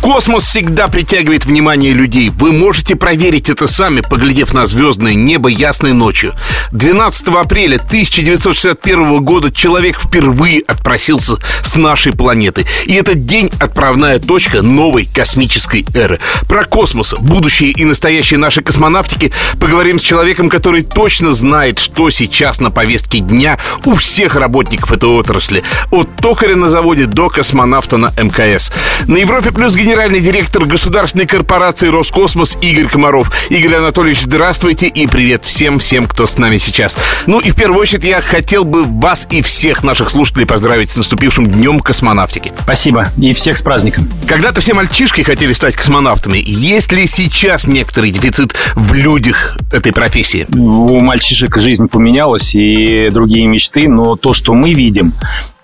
Космос 0.00 0.44
всегда 0.44 0.88
притягивает 0.88 1.44
внимание 1.44 1.92
людей. 1.92 2.30
Вы 2.30 2.52
можете 2.52 2.96
проверить 2.96 3.50
это 3.50 3.66
сами, 3.66 4.00
поглядев 4.00 4.52
на 4.52 4.66
звездное 4.66 5.14
небо 5.14 5.48
ясной 5.48 5.92
ночью. 5.92 6.34
12 6.72 7.28
апреля 7.28 7.76
1961 7.76 9.24
года 9.24 9.52
человек 9.52 10.00
впервые 10.00 10.62
отпросился 10.66 11.36
с 11.62 11.76
нашей 11.76 12.12
планеты. 12.12 12.66
И 12.84 12.94
этот 12.94 13.26
день— 13.26 13.50
отправная 13.60 14.18
точка 14.18 14.62
новой 14.62 15.06
космической 15.06 15.84
эры. 15.94 16.20
Про 16.48 16.64
космос, 16.64 17.14
будущее 17.18 17.70
и 17.70 17.84
настоящее 17.84 18.38
нашей 18.38 18.62
космонавтики 18.62 19.32
поговорим 19.60 19.98
с 19.98 20.02
человеком, 20.02 20.48
который 20.48 20.82
точно 20.82 21.34
знает, 21.34 21.78
что 21.78 22.10
сейчас 22.10 22.60
на 22.60 22.70
повестке 22.70 23.18
дня 23.18 23.58
у 23.84 23.94
всех 23.94 24.36
работников 24.36 24.92
этой 24.92 25.08
отрасли. 25.08 25.62
От 25.90 26.14
токаря 26.16 26.56
на 26.56 26.70
заводе 26.70 27.06
до 27.06 27.28
космонавта 27.28 27.96
на 27.96 28.12
МКС. 28.16 28.70
На 29.06 29.16
Европе 29.16 29.52
плюс 29.52 29.74
генеральный 29.86 30.18
директор 30.18 30.64
государственной 30.64 31.26
корпорации 31.26 31.86
Роскосмос 31.86 32.58
Игорь 32.60 32.88
Комаров. 32.88 33.30
Игорь 33.50 33.76
Анатольевич, 33.76 34.22
здравствуйте 34.22 34.88
и 34.88 35.06
привет 35.06 35.44
всем-всем, 35.44 36.08
кто 36.08 36.26
с 36.26 36.38
нами 36.38 36.56
сейчас. 36.56 36.96
Ну 37.26 37.38
и 37.38 37.52
в 37.52 37.54
первую 37.54 37.82
очередь 37.82 38.02
я 38.02 38.20
хотел 38.20 38.64
бы 38.64 38.82
вас 38.82 39.28
и 39.30 39.42
всех 39.42 39.84
наших 39.84 40.10
слушателей 40.10 40.44
поздравить 40.44 40.90
с 40.90 40.96
наступившим 40.96 41.48
днем 41.48 41.78
космонавтики. 41.78 42.52
Спасибо. 42.62 43.06
И 43.16 43.32
всех 43.32 43.58
с 43.58 43.62
праздником. 43.62 44.08
Когда-то 44.26 44.60
все 44.60 44.74
мальчишки 44.74 45.22
хотели 45.22 45.52
стать 45.52 45.76
космонавтами. 45.76 46.42
Есть 46.44 46.90
ли 46.90 47.06
сейчас 47.06 47.68
некоторый 47.68 48.10
дефицит 48.10 48.56
в 48.74 48.92
людях 48.92 49.56
этой 49.70 49.92
профессии? 49.92 50.48
У 50.52 50.98
мальчишек 50.98 51.58
жизнь 51.58 51.86
поменялась 51.86 52.56
и 52.56 53.08
другие 53.12 53.46
мечты, 53.46 53.88
но 53.88 54.16
то, 54.16 54.32
что 54.32 54.52
мы 54.52 54.74
видим, 54.74 55.12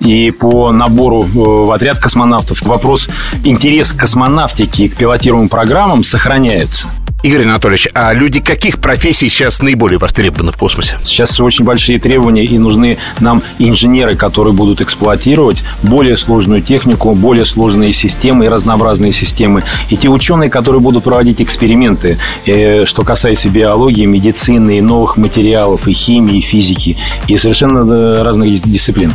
и 0.05 0.31
по 0.31 0.73
набору 0.73 1.25
э, 1.25 1.29
в 1.35 1.71
отряд 1.71 1.99
космонавтов 1.99 2.63
вопрос 2.63 3.09
интерес 3.45 3.93
к 3.93 3.99
космонавтике 3.99 4.85
и 4.85 4.89
к 4.89 4.97
пилотируемым 4.97 5.49
программам 5.49 6.05
сохраняется. 6.05 6.89
Игорь 7.23 7.45
Анатольевич, 7.45 7.89
а 7.95 8.13
люди 8.13 8.41
каких 8.41 8.81
профессий 8.81 9.29
сейчас 9.29 9.63
наиболее 9.63 9.99
востребованы 9.99 10.51
в 10.51 10.57
космосе? 10.57 10.99
Сейчас 11.05 11.39
очень 11.39 11.65
большие 11.65 12.01
требования, 12.01 12.45
и 12.45 12.59
нужны 12.59 12.99
нам 13.21 13.45
инженеры, 13.61 14.17
которые 14.17 14.53
будут 14.53 14.81
эксплуатировать 14.81 15.63
более 15.85 16.17
сложную 16.17 16.63
технику, 16.63 17.15
более 17.15 17.47
сложные 17.47 17.93
системы 17.93 18.47
и 18.47 18.49
разнообразные 18.49 19.13
системы. 19.13 19.63
И 19.89 19.97
те 19.97 20.09
ученые, 20.09 20.51
которые 20.51 20.81
будут 20.81 21.05
проводить 21.05 21.41
эксперименты, 21.41 22.19
э, 22.45 22.87
что 22.87 23.03
касается 23.03 23.49
биологии, 23.51 24.05
медицины, 24.05 24.79
и 24.79 24.81
новых 24.81 25.17
материалов, 25.17 25.87
и 25.87 25.93
химии, 25.93 26.39
и 26.39 26.41
физики, 26.41 26.97
и 27.29 27.37
совершенно 27.37 27.89
э, 27.89 28.23
разных 28.23 28.63
дисциплин. 28.63 29.13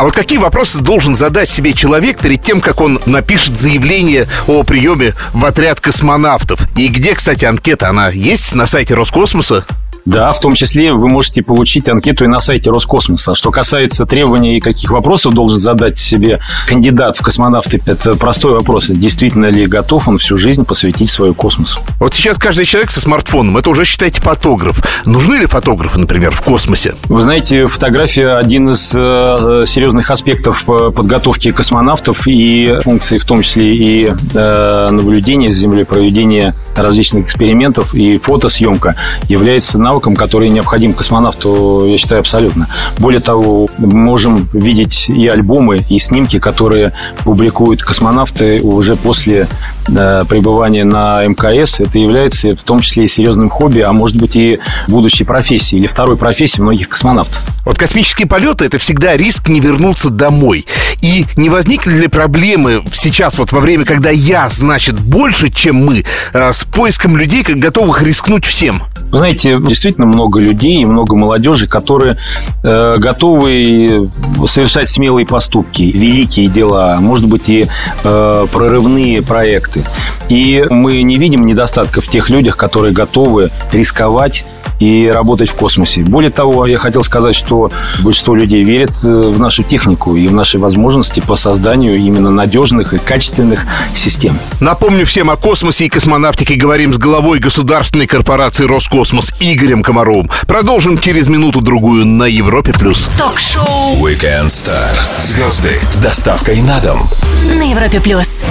А 0.00 0.04
вот 0.04 0.14
какие 0.14 0.38
вопросы 0.38 0.80
должен 0.80 1.14
задать 1.14 1.50
себе 1.50 1.74
человек 1.74 2.20
перед 2.20 2.42
тем, 2.42 2.62
как 2.62 2.80
он 2.80 2.98
напишет 3.04 3.60
заявление 3.60 4.26
о 4.46 4.62
приеме 4.62 5.12
в 5.34 5.44
отряд 5.44 5.78
космонавтов? 5.78 6.58
И 6.74 6.88
где, 6.88 7.14
кстати, 7.14 7.44
анкета? 7.44 7.90
Она 7.90 8.08
есть 8.08 8.54
на 8.54 8.64
сайте 8.64 8.94
Роскосмоса? 8.94 9.66
Да, 10.04 10.32
в 10.32 10.40
том 10.40 10.54
числе 10.54 10.92
вы 10.92 11.08
можете 11.08 11.42
получить 11.42 11.88
анкету 11.88 12.24
и 12.24 12.28
на 12.28 12.40
сайте 12.40 12.70
Роскосмоса. 12.70 13.34
Что 13.34 13.50
касается 13.50 14.06
требований 14.06 14.56
и 14.56 14.60
каких 14.60 14.90
вопросов 14.90 15.34
должен 15.34 15.60
задать 15.60 15.98
себе 15.98 16.40
кандидат 16.66 17.16
в 17.16 17.22
космонавты, 17.22 17.80
это 17.86 18.14
простой 18.16 18.52
вопрос. 18.52 18.86
Действительно 18.88 19.46
ли 19.46 19.66
готов 19.66 20.08
он 20.08 20.18
всю 20.18 20.36
жизнь 20.36 20.64
посвятить 20.64 21.10
свою 21.10 21.34
космосу? 21.34 21.80
Вот 21.98 22.14
сейчас 22.14 22.38
каждый 22.38 22.64
человек 22.64 22.90
со 22.90 23.00
смартфоном, 23.00 23.56
это 23.56 23.70
уже, 23.70 23.84
считайте, 23.84 24.20
фотограф. 24.20 24.82
Нужны 25.04 25.36
ли 25.36 25.46
фотографы, 25.46 25.98
например, 25.98 26.30
в 26.30 26.40
космосе? 26.42 26.94
Вы 27.08 27.22
знаете, 27.22 27.66
фотография 27.66 28.36
один 28.36 28.70
из 28.70 28.92
э, 28.94 29.64
серьезных 29.66 30.10
аспектов 30.10 30.68
э, 30.68 30.90
подготовки 30.90 31.52
космонавтов 31.52 32.26
и 32.26 32.78
функции, 32.82 33.18
в 33.18 33.24
том 33.24 33.42
числе 33.42 33.74
и 33.74 34.12
э, 34.34 34.88
наблюдения 34.90 35.50
с 35.50 35.56
Землей, 35.56 35.84
проведения 35.84 36.54
различных 36.74 37.26
экспериментов 37.26 37.94
и 37.94 38.18
фотосъемка 38.18 38.96
является 39.28 39.78
навыком, 39.90 40.14
который 40.14 40.50
необходим 40.50 40.94
космонавту, 40.94 41.84
я 41.86 41.98
считаю, 41.98 42.20
абсолютно. 42.20 42.68
Более 42.98 43.20
того, 43.20 43.68
можем 43.78 44.48
видеть 44.52 45.08
и 45.08 45.26
альбомы, 45.26 45.84
и 45.88 45.98
снимки, 45.98 46.38
которые 46.38 46.92
публикуют 47.24 47.82
космонавты 47.82 48.60
уже 48.62 48.94
после 48.94 49.48
э, 49.88 50.24
пребывания 50.28 50.84
на 50.84 51.24
МКС. 51.26 51.80
Это 51.80 51.98
является 51.98 52.54
в 52.54 52.62
том 52.62 52.80
числе 52.80 53.06
и 53.06 53.08
серьезным 53.08 53.50
хобби, 53.50 53.80
а 53.80 53.92
может 53.92 54.16
быть 54.16 54.36
и 54.36 54.60
будущей 54.86 55.24
профессией 55.24 55.80
или 55.80 55.88
второй 55.88 56.16
профессией 56.16 56.62
многих 56.62 56.88
космонавтов. 56.88 57.40
Вот 57.64 57.76
космические 57.76 58.28
полеты– 58.28 58.64
это 58.66 58.78
всегда 58.78 59.16
риск 59.16 59.48
не 59.48 59.58
вернуться 59.58 60.08
домой. 60.08 60.66
И 61.02 61.26
не 61.36 61.48
возникли 61.48 61.94
ли 61.94 62.06
проблемы 62.06 62.84
сейчас, 62.92 63.38
вот 63.38 63.50
во 63.50 63.58
время, 63.58 63.84
когда 63.84 64.10
я, 64.10 64.48
значит, 64.48 65.00
больше, 65.00 65.50
чем 65.50 65.84
мы, 65.84 66.04
э, 66.32 66.52
с 66.52 66.62
поиском 66.62 67.16
людей, 67.16 67.42
как 67.42 67.56
готовых 67.56 68.02
рискнуть 68.02 68.44
всем? 68.44 68.82
Вы 69.10 69.18
знаете, 69.18 69.58
действительно 69.60 70.06
много 70.06 70.40
людей 70.40 70.82
и 70.82 70.84
много 70.84 71.16
молодежи, 71.16 71.66
которые 71.66 72.16
э, 72.62 72.94
готовы 72.98 74.08
совершать 74.46 74.88
смелые 74.88 75.26
поступки, 75.26 75.82
великие 75.82 76.48
дела, 76.48 76.98
может 77.00 77.26
быть 77.26 77.48
и 77.48 77.66
э, 78.04 78.46
прорывные 78.52 79.22
проекты. 79.22 79.84
И 80.28 80.64
мы 80.70 81.02
не 81.02 81.18
видим 81.18 81.46
недостатков 81.46 82.06
в 82.06 82.10
тех 82.10 82.30
людях, 82.30 82.56
которые 82.56 82.92
готовы 82.92 83.50
рисковать 83.72 84.44
и 84.80 85.10
работать 85.12 85.50
в 85.50 85.54
космосе. 85.54 86.02
Более 86.02 86.30
того, 86.30 86.66
я 86.66 86.78
хотел 86.78 87.02
сказать, 87.02 87.34
что 87.34 87.70
большинство 88.00 88.34
людей 88.34 88.64
верят 88.64 88.92
э, 89.04 89.08
в 89.08 89.38
нашу 89.38 89.62
технику 89.62 90.16
и 90.16 90.26
в 90.26 90.32
наши 90.32 90.58
возможности 90.58 91.20
по 91.20 91.36
созданию 91.36 91.96
именно 91.98 92.30
надежных 92.30 92.94
и 92.94 92.98
качественных 92.98 93.64
систем. 93.94 94.38
Напомню 94.60 95.04
всем 95.06 95.30
о 95.30 95.36
космосе 95.36 95.86
и 95.86 95.88
космонавтике 95.88 96.56
говорим 96.56 96.94
с 96.94 96.98
главой 96.98 97.38
государственной 97.38 98.06
корпорации 98.06 98.64
Роскосмос 98.64 99.32
Игорем 99.40 99.82
Комаровым. 99.82 100.30
Продолжим 100.46 100.98
через 100.98 101.28
минуту-другую 101.28 102.06
на 102.06 102.24
Европе+. 102.24 102.72
плюс. 102.72 103.10
Ток-шоу 103.18 103.96
Weekend 104.02 104.46
Star. 104.46 104.88
Звезды 105.18 105.78
с 105.92 105.98
доставкой 105.98 106.62
на 106.62 106.80
дом. 106.80 107.06
на 107.44 107.70
Европе 107.70 108.00
плюс. 108.00 108.42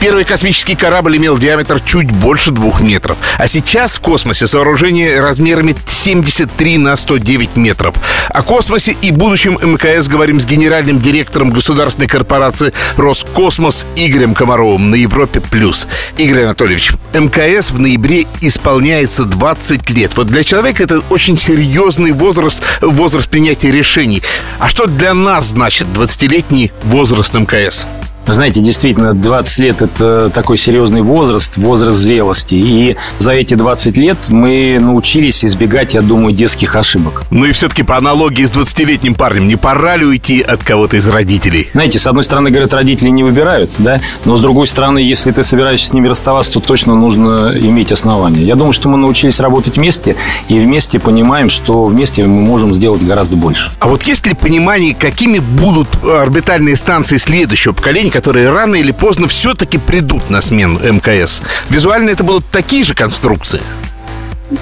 Первый 0.00 0.22
космический 0.22 0.76
корабль 0.76 1.16
имел 1.16 1.36
диаметр 1.38 1.80
чуть 1.80 2.12
больше 2.12 2.52
двух 2.52 2.80
метров. 2.80 3.18
А 3.36 3.48
сейчас 3.48 3.96
в 3.96 4.00
космосе 4.00 4.46
сооружение 4.46 5.20
размерами 5.20 5.74
73 5.86 6.78
на 6.78 6.96
109 6.96 7.56
метров. 7.56 7.96
О 8.28 8.42
космосе 8.44 8.96
и 9.02 9.10
будущем 9.10 9.58
МКС 9.60 10.06
говорим 10.06 10.40
с 10.40 10.44
генеральным 10.44 11.00
директором 11.00 11.50
государственной 11.50 12.06
корпорации 12.06 12.72
Роскосмос 12.96 13.86
Игорем 13.96 14.34
Комаровым 14.34 14.90
на 14.90 14.94
Европе+. 14.94 15.40
плюс. 15.40 15.88
Игорь 16.16 16.44
Анатольевич, 16.44 16.92
МКС 17.12 17.72
в 17.72 17.80
ноябре 17.80 18.26
исполняется 18.40 19.24
20 19.24 19.90
лет. 19.90 20.16
Вот 20.16 20.28
для 20.28 20.44
человека 20.44 20.84
это 20.84 21.00
очень 21.10 21.36
серьезный 21.36 22.12
возраст, 22.12 22.62
возраст 22.80 23.28
принятия 23.28 23.72
решений. 23.72 24.22
А 24.60 24.68
что 24.68 24.86
для 24.86 25.12
нас 25.12 25.48
значит 25.48 25.88
20-летний 25.88 26.70
возраст 26.84 27.34
МКС? 27.34 27.88
Вы 28.28 28.34
знаете, 28.34 28.60
действительно, 28.60 29.14
20 29.14 29.58
лет– 29.60 29.80
это 29.82 30.30
такой 30.34 30.58
серьезный 30.58 31.00
возраст, 31.00 31.56
возраст 31.56 31.98
зрелости. 31.98 32.52
И 32.52 32.96
за 33.18 33.32
эти 33.32 33.54
20 33.54 33.96
лет 33.96 34.18
мы 34.28 34.78
научились 34.78 35.46
избегать, 35.46 35.94
я 35.94 36.02
думаю, 36.02 36.34
детских 36.34 36.76
ошибок. 36.76 37.22
Ну 37.30 37.46
и 37.46 37.52
все-таки 37.52 37.84
по 37.84 37.96
аналогии 37.96 38.44
с 38.44 38.50
20-летним 38.50 39.14
парнем, 39.14 39.48
не 39.48 39.56
пора 39.56 39.96
ли 39.96 40.04
уйти 40.04 40.42
от 40.42 40.62
кого-то 40.62 40.98
из 40.98 41.08
родителей? 41.08 41.70
Знаете, 41.72 41.98
с 41.98 42.06
одной 42.06 42.22
стороны, 42.22 42.50
говорят, 42.50 42.74
родители 42.74 43.08
не 43.08 43.24
выбирают, 43.24 43.70
да, 43.78 44.02
но 44.26 44.36
с 44.36 44.42
другой 44.42 44.66
стороны, 44.66 44.98
если 44.98 45.30
ты 45.30 45.42
собираешься 45.42 45.88
с 45.88 45.92
ними 45.94 46.06
расставаться, 46.06 46.52
то 46.52 46.60
точно 46.60 46.94
нужно 46.94 47.54
иметь 47.58 47.92
основания. 47.92 48.42
Я 48.42 48.56
думаю, 48.56 48.74
что 48.74 48.90
мы 48.90 48.98
научились 48.98 49.40
работать 49.40 49.78
вместе, 49.78 50.16
и 50.48 50.58
вместе 50.58 50.98
понимаем, 50.98 51.48
что 51.48 51.86
вместе 51.86 52.26
мы 52.26 52.42
можем 52.42 52.74
сделать 52.74 53.02
гораздо 53.02 53.36
больше. 53.36 53.70
А 53.78 53.88
вот 53.88 54.02
есть 54.02 54.26
ли 54.26 54.34
понимание, 54.34 54.94
какими 54.94 55.38
будут 55.38 55.88
орбитальные 56.04 56.76
станции 56.76 57.16
следующего 57.16 57.72
поколения, 57.72 58.17
которые 58.18 58.50
рано 58.50 58.74
или 58.74 58.90
поздно 58.90 59.28
все-таки 59.28 59.78
придут 59.78 60.28
на 60.28 60.42
смену 60.42 60.80
МКС? 60.80 61.40
Визуально 61.70 62.10
это 62.10 62.24
будут 62.24 62.44
такие 62.46 62.82
же 62.82 62.92
конструкции? 62.92 63.60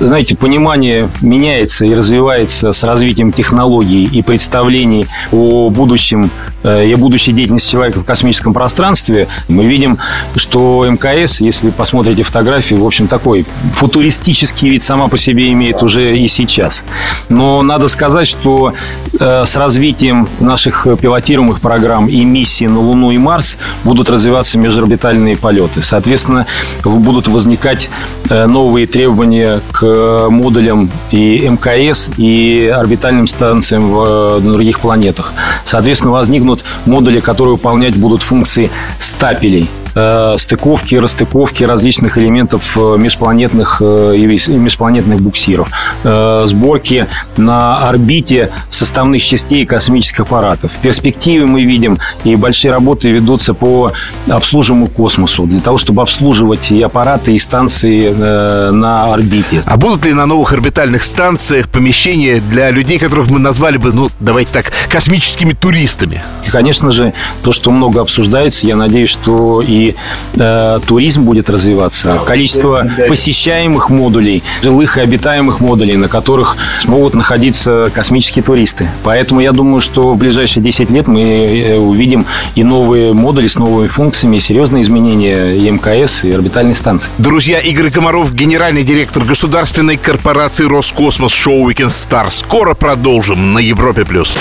знаете, 0.01 0.37
понимание 0.37 1.09
меняется 1.23 1.87
и 1.87 1.95
развивается 1.95 2.73
с 2.73 2.83
развитием 2.83 3.33
технологий 3.33 4.05
и 4.05 4.21
представлений 4.21 5.07
о 5.31 5.71
будущем 5.71 6.31
и 6.67 6.95
будущей 6.97 7.33
деятельности 7.33 7.71
человека 7.71 8.01
в 8.01 8.05
космическом 8.05 8.53
пространстве, 8.53 9.29
мы 9.49 9.65
видим, 9.65 9.99
что 10.35 10.85
МКС, 10.89 11.41
если 11.41 11.71
посмотрите 11.71 12.23
фотографии, 12.23 12.75
в 12.75 12.85
общем, 12.85 13.09
такой 13.09 13.47
футуристический 13.75 14.69
вид 14.71 14.83
сама 14.83 15.09
по 15.09 15.17
себе 15.17 15.53
имеет 15.53 15.83
уже 15.83 16.17
и 16.17 16.27
сейчас. 16.27 16.85
Но 17.29 17.63
надо 17.63 17.89
сказать, 17.89 18.27
что 18.27 18.73
с 19.19 19.57
развитием 19.57 20.29
наших 20.41 20.87
пилотируемых 21.01 21.61
программ 21.61 22.09
и 22.09 22.25
миссий 22.25 22.67
на 22.67 22.81
Луну 22.81 23.11
и 23.11 23.19
Марс 23.19 23.59
будут 23.85 24.11
развиваться 24.11 24.59
межорбитальные 24.59 25.37
полеты. 25.37 25.83
Соответственно, 25.83 26.47
будут 26.85 27.29
возникать 27.29 27.91
новые 28.29 28.87
требования 28.87 29.61
к 29.73 30.27
модулям 30.29 30.91
и 31.11 31.49
МКС, 31.49 32.11
и 32.17 32.67
орбитальным 32.67 33.27
станциям 33.27 33.91
в 33.91 34.41
других 34.41 34.81
планетах. 34.81 35.33
Соответственно, 35.65 36.13
возникнут 36.13 36.56
модули, 36.85 37.21
которые 37.21 37.57
выполнять 37.57 37.97
будут 37.97 38.23
функции 38.23 38.71
стапелей 38.99 39.69
э, 39.97 40.37
стыковки, 40.39 40.95
расстыковки 40.97 41.65
различных 41.65 42.19
элементов 42.19 42.77
э, 42.77 42.97
межпланетных 42.99 43.79
э, 43.81 44.15
и 44.17 44.27
межпланетных 44.27 45.21
буксиров, 45.21 45.69
сборки 46.03 47.07
на 47.37 47.89
орбите 47.89 48.51
составных 48.71 49.23
частей 49.23 49.65
космических 49.67 50.21
аппаратов. 50.21 50.73
В 50.73 50.77
перспективе 50.77 51.47
мы 51.47 51.65
видим, 51.65 51.99
и 52.25 52.37
большие 52.37 52.73
работы 52.73 53.11
ведутся 53.11 53.55
по 53.55 53.93
обслуживаемому 54.29 54.89
космосу, 54.89 55.47
для 55.47 55.61
того, 55.61 55.79
чтобы 55.79 56.03
обслуживать 56.03 56.71
и 56.71 56.83
аппараты, 56.83 57.35
и 57.35 57.39
станции 57.39 58.11
на 58.11 59.13
орбите. 59.13 59.63
А 59.65 59.77
будут 59.77 60.05
ли 60.05 60.13
на 60.13 60.27
новых 60.27 60.53
орбитальных 60.53 61.03
станциях 61.03 61.69
помещения 61.69 62.41
для 62.41 62.71
людей, 62.71 62.99
которых 62.99 63.31
мы 63.31 63.39
назвали 63.39 63.79
бы, 63.79 63.93
ну, 63.93 64.11
давайте 64.21 64.53
так, 64.53 64.73
космическими 64.89 65.53
туристами? 65.53 66.23
И, 66.47 66.51
конечно 66.51 66.91
же, 66.91 67.13
то, 67.43 67.53
что 67.53 67.71
много 67.71 68.01
обсуждается, 68.01 68.67
я 68.67 68.77
надеюсь, 68.77 69.11
что 69.11 69.63
и 69.67 69.86
э, 70.35 70.81
туризм 70.87 71.25
будет 71.25 71.51
развиваться. 71.51 72.21
Количество 72.27 72.89
посещаемых 73.09 73.91
модулей, 73.91 74.43
жилых 74.63 74.99
и 74.99 75.01
обитаемых 75.01 75.61
модулей, 75.61 75.97
на 75.97 76.09
которых 76.09 76.57
смогут 76.81 77.15
находиться 77.15 77.91
космические 77.95 78.43
туристы. 78.43 78.89
Поэтому 79.05 79.41
я 79.41 79.53
думаю, 79.53 79.81
что 79.81 80.13
в 80.13 80.17
ближайшие 80.17 80.63
10 80.63 80.91
лет 80.91 81.07
мы 81.07 81.23
э, 81.23 81.77
увидим 81.77 82.27
и 82.55 82.65
новые 82.65 83.13
модули 83.13 83.47
с 83.47 83.57
новыми 83.57 83.89
функциями, 83.89 84.39
серьезные 84.39 84.83
изменения 84.83 85.57
и 85.57 85.71
МКС, 85.71 86.25
и 86.25 86.33
орбитальной 86.33 86.75
станции. 86.75 87.11
Друзья, 87.19 87.61
Игорь 87.61 87.91
Комаров, 87.91 88.35
генеральный 88.35 88.83
директор 88.83 89.25
государственной 89.25 89.97
корпорации 89.97 90.65
«Роскосмос» 90.65 91.33
шоу 91.33 91.71
«Weekend 91.71 91.89
Star». 91.89 92.31
Скоро 92.31 92.75
продолжим 92.75 93.53
на 93.53 93.59
Европе+. 93.59 94.05
плюс. 94.05 94.37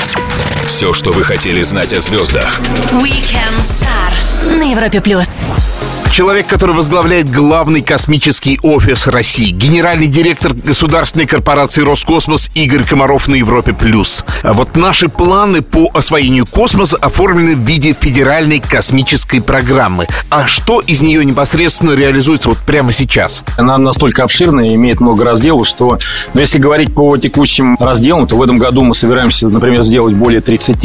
Все, 0.66 0.94
что 0.94 1.12
вы 1.12 1.24
хотели 1.24 1.62
знать 1.62 1.94
о 1.94 2.00
звездах. 2.00 2.60
Weekend 2.92 3.60
Star 3.60 4.05
на 4.46 4.72
Европе+. 4.72 5.02
плюс. 5.02 5.28
Человек, 6.16 6.48
который 6.48 6.74
возглавляет 6.74 7.30
главный 7.30 7.82
космический 7.82 8.58
офис 8.64 9.06
России, 9.08 9.50
генеральный 9.50 10.08
директор 10.08 10.54
государственной 10.54 11.26
корпорации 11.26 11.82
«Роскосмос» 11.82 12.52
Игорь 12.56 12.86
Комаров 12.86 13.28
на 13.28 13.36
Европе+. 13.36 13.74
плюс. 13.74 14.24
А 14.42 14.54
вот 14.54 14.78
наши 14.78 15.10
планы 15.10 15.62
по 15.62 15.92
освоению 15.94 16.46
космоса 16.46 16.96
оформлены 16.96 17.58
в 17.58 17.60
виде 17.68 17.92
федеральной 17.92 18.62
космической 18.62 19.42
программы. 19.42 20.08
А 20.30 20.48
что 20.48 20.80
из 20.80 21.02
нее 21.02 21.26
непосредственно 21.26 21.92
реализуется 21.92 22.48
вот 22.48 22.60
прямо 22.60 22.94
сейчас? 22.94 23.44
Она 23.58 23.78
настолько 23.78 24.24
обширная, 24.24 24.74
имеет 24.74 25.02
много 25.02 25.26
разделов, 25.26 25.68
что... 25.68 26.00
Но 26.34 26.40
если 26.40 26.60
говорить 26.60 26.94
по 26.94 27.18
текущим 27.18 27.76
разделам, 27.78 28.26
то 28.26 28.38
в 28.38 28.42
этом 28.42 28.58
году 28.58 28.86
мы 28.86 28.96
собираемся, 28.96 29.50
например, 29.50 29.82
сделать 29.82 30.16
более 30.16 30.40
30 30.40 30.78